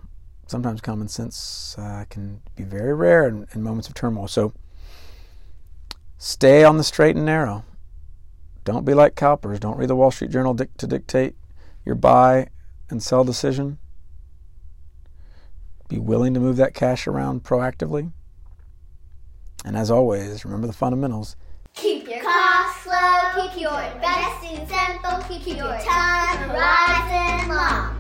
Sometimes 0.47 0.81
common 0.81 1.09
sense 1.09 1.77
uh, 1.79 2.05
can 2.11 2.43
be 2.57 2.65
very 2.65 2.93
rare 2.93 3.27
in, 3.27 3.47
in 3.55 3.63
moments 3.63 3.89
of 3.89 3.95
turmoil. 3.95 4.29
So 4.29 4.53
stay 6.19 6.65
on 6.65 6.77
the 6.77 6.85
straight 6.85 7.17
and 7.17 7.25
narrow. 7.25 7.65
Don't 8.65 8.85
be 8.85 8.95
like 8.95 9.15
CalPERS. 9.15 9.61
Don't 9.61 9.79
read 9.79 9.89
the 9.89 9.97
Wall 9.97 10.11
Street 10.11 10.31
Journal 10.31 10.55
dic- 10.55 10.77
to 10.77 10.87
dictate 10.87 11.35
your 11.85 11.95
buy 11.95 12.49
and 12.91 13.03
sell 13.03 13.25
decision. 13.25 13.79
Be 15.89 15.99
willing 15.99 16.35
to 16.35 16.41
move 16.41 16.57
that 16.57 16.75
cash 16.75 17.07
around 17.07 17.43
proactively. 17.43 18.13
And 19.65 19.77
as 19.77 19.91
always, 19.91 20.45
remember 20.45 20.67
the 20.67 20.73
fundamentals. 20.73 21.37
Keep 21.75 22.09
your 22.09 22.23
costs 22.23 22.87
low, 22.87 23.49
keep 23.49 23.61
your 23.61 23.81
investing 23.81 24.67
simple, 24.67 25.23
keep 25.29 25.47
your 25.57 25.79
time 25.79 26.49
horizon 26.49 27.49
long. 27.49 28.00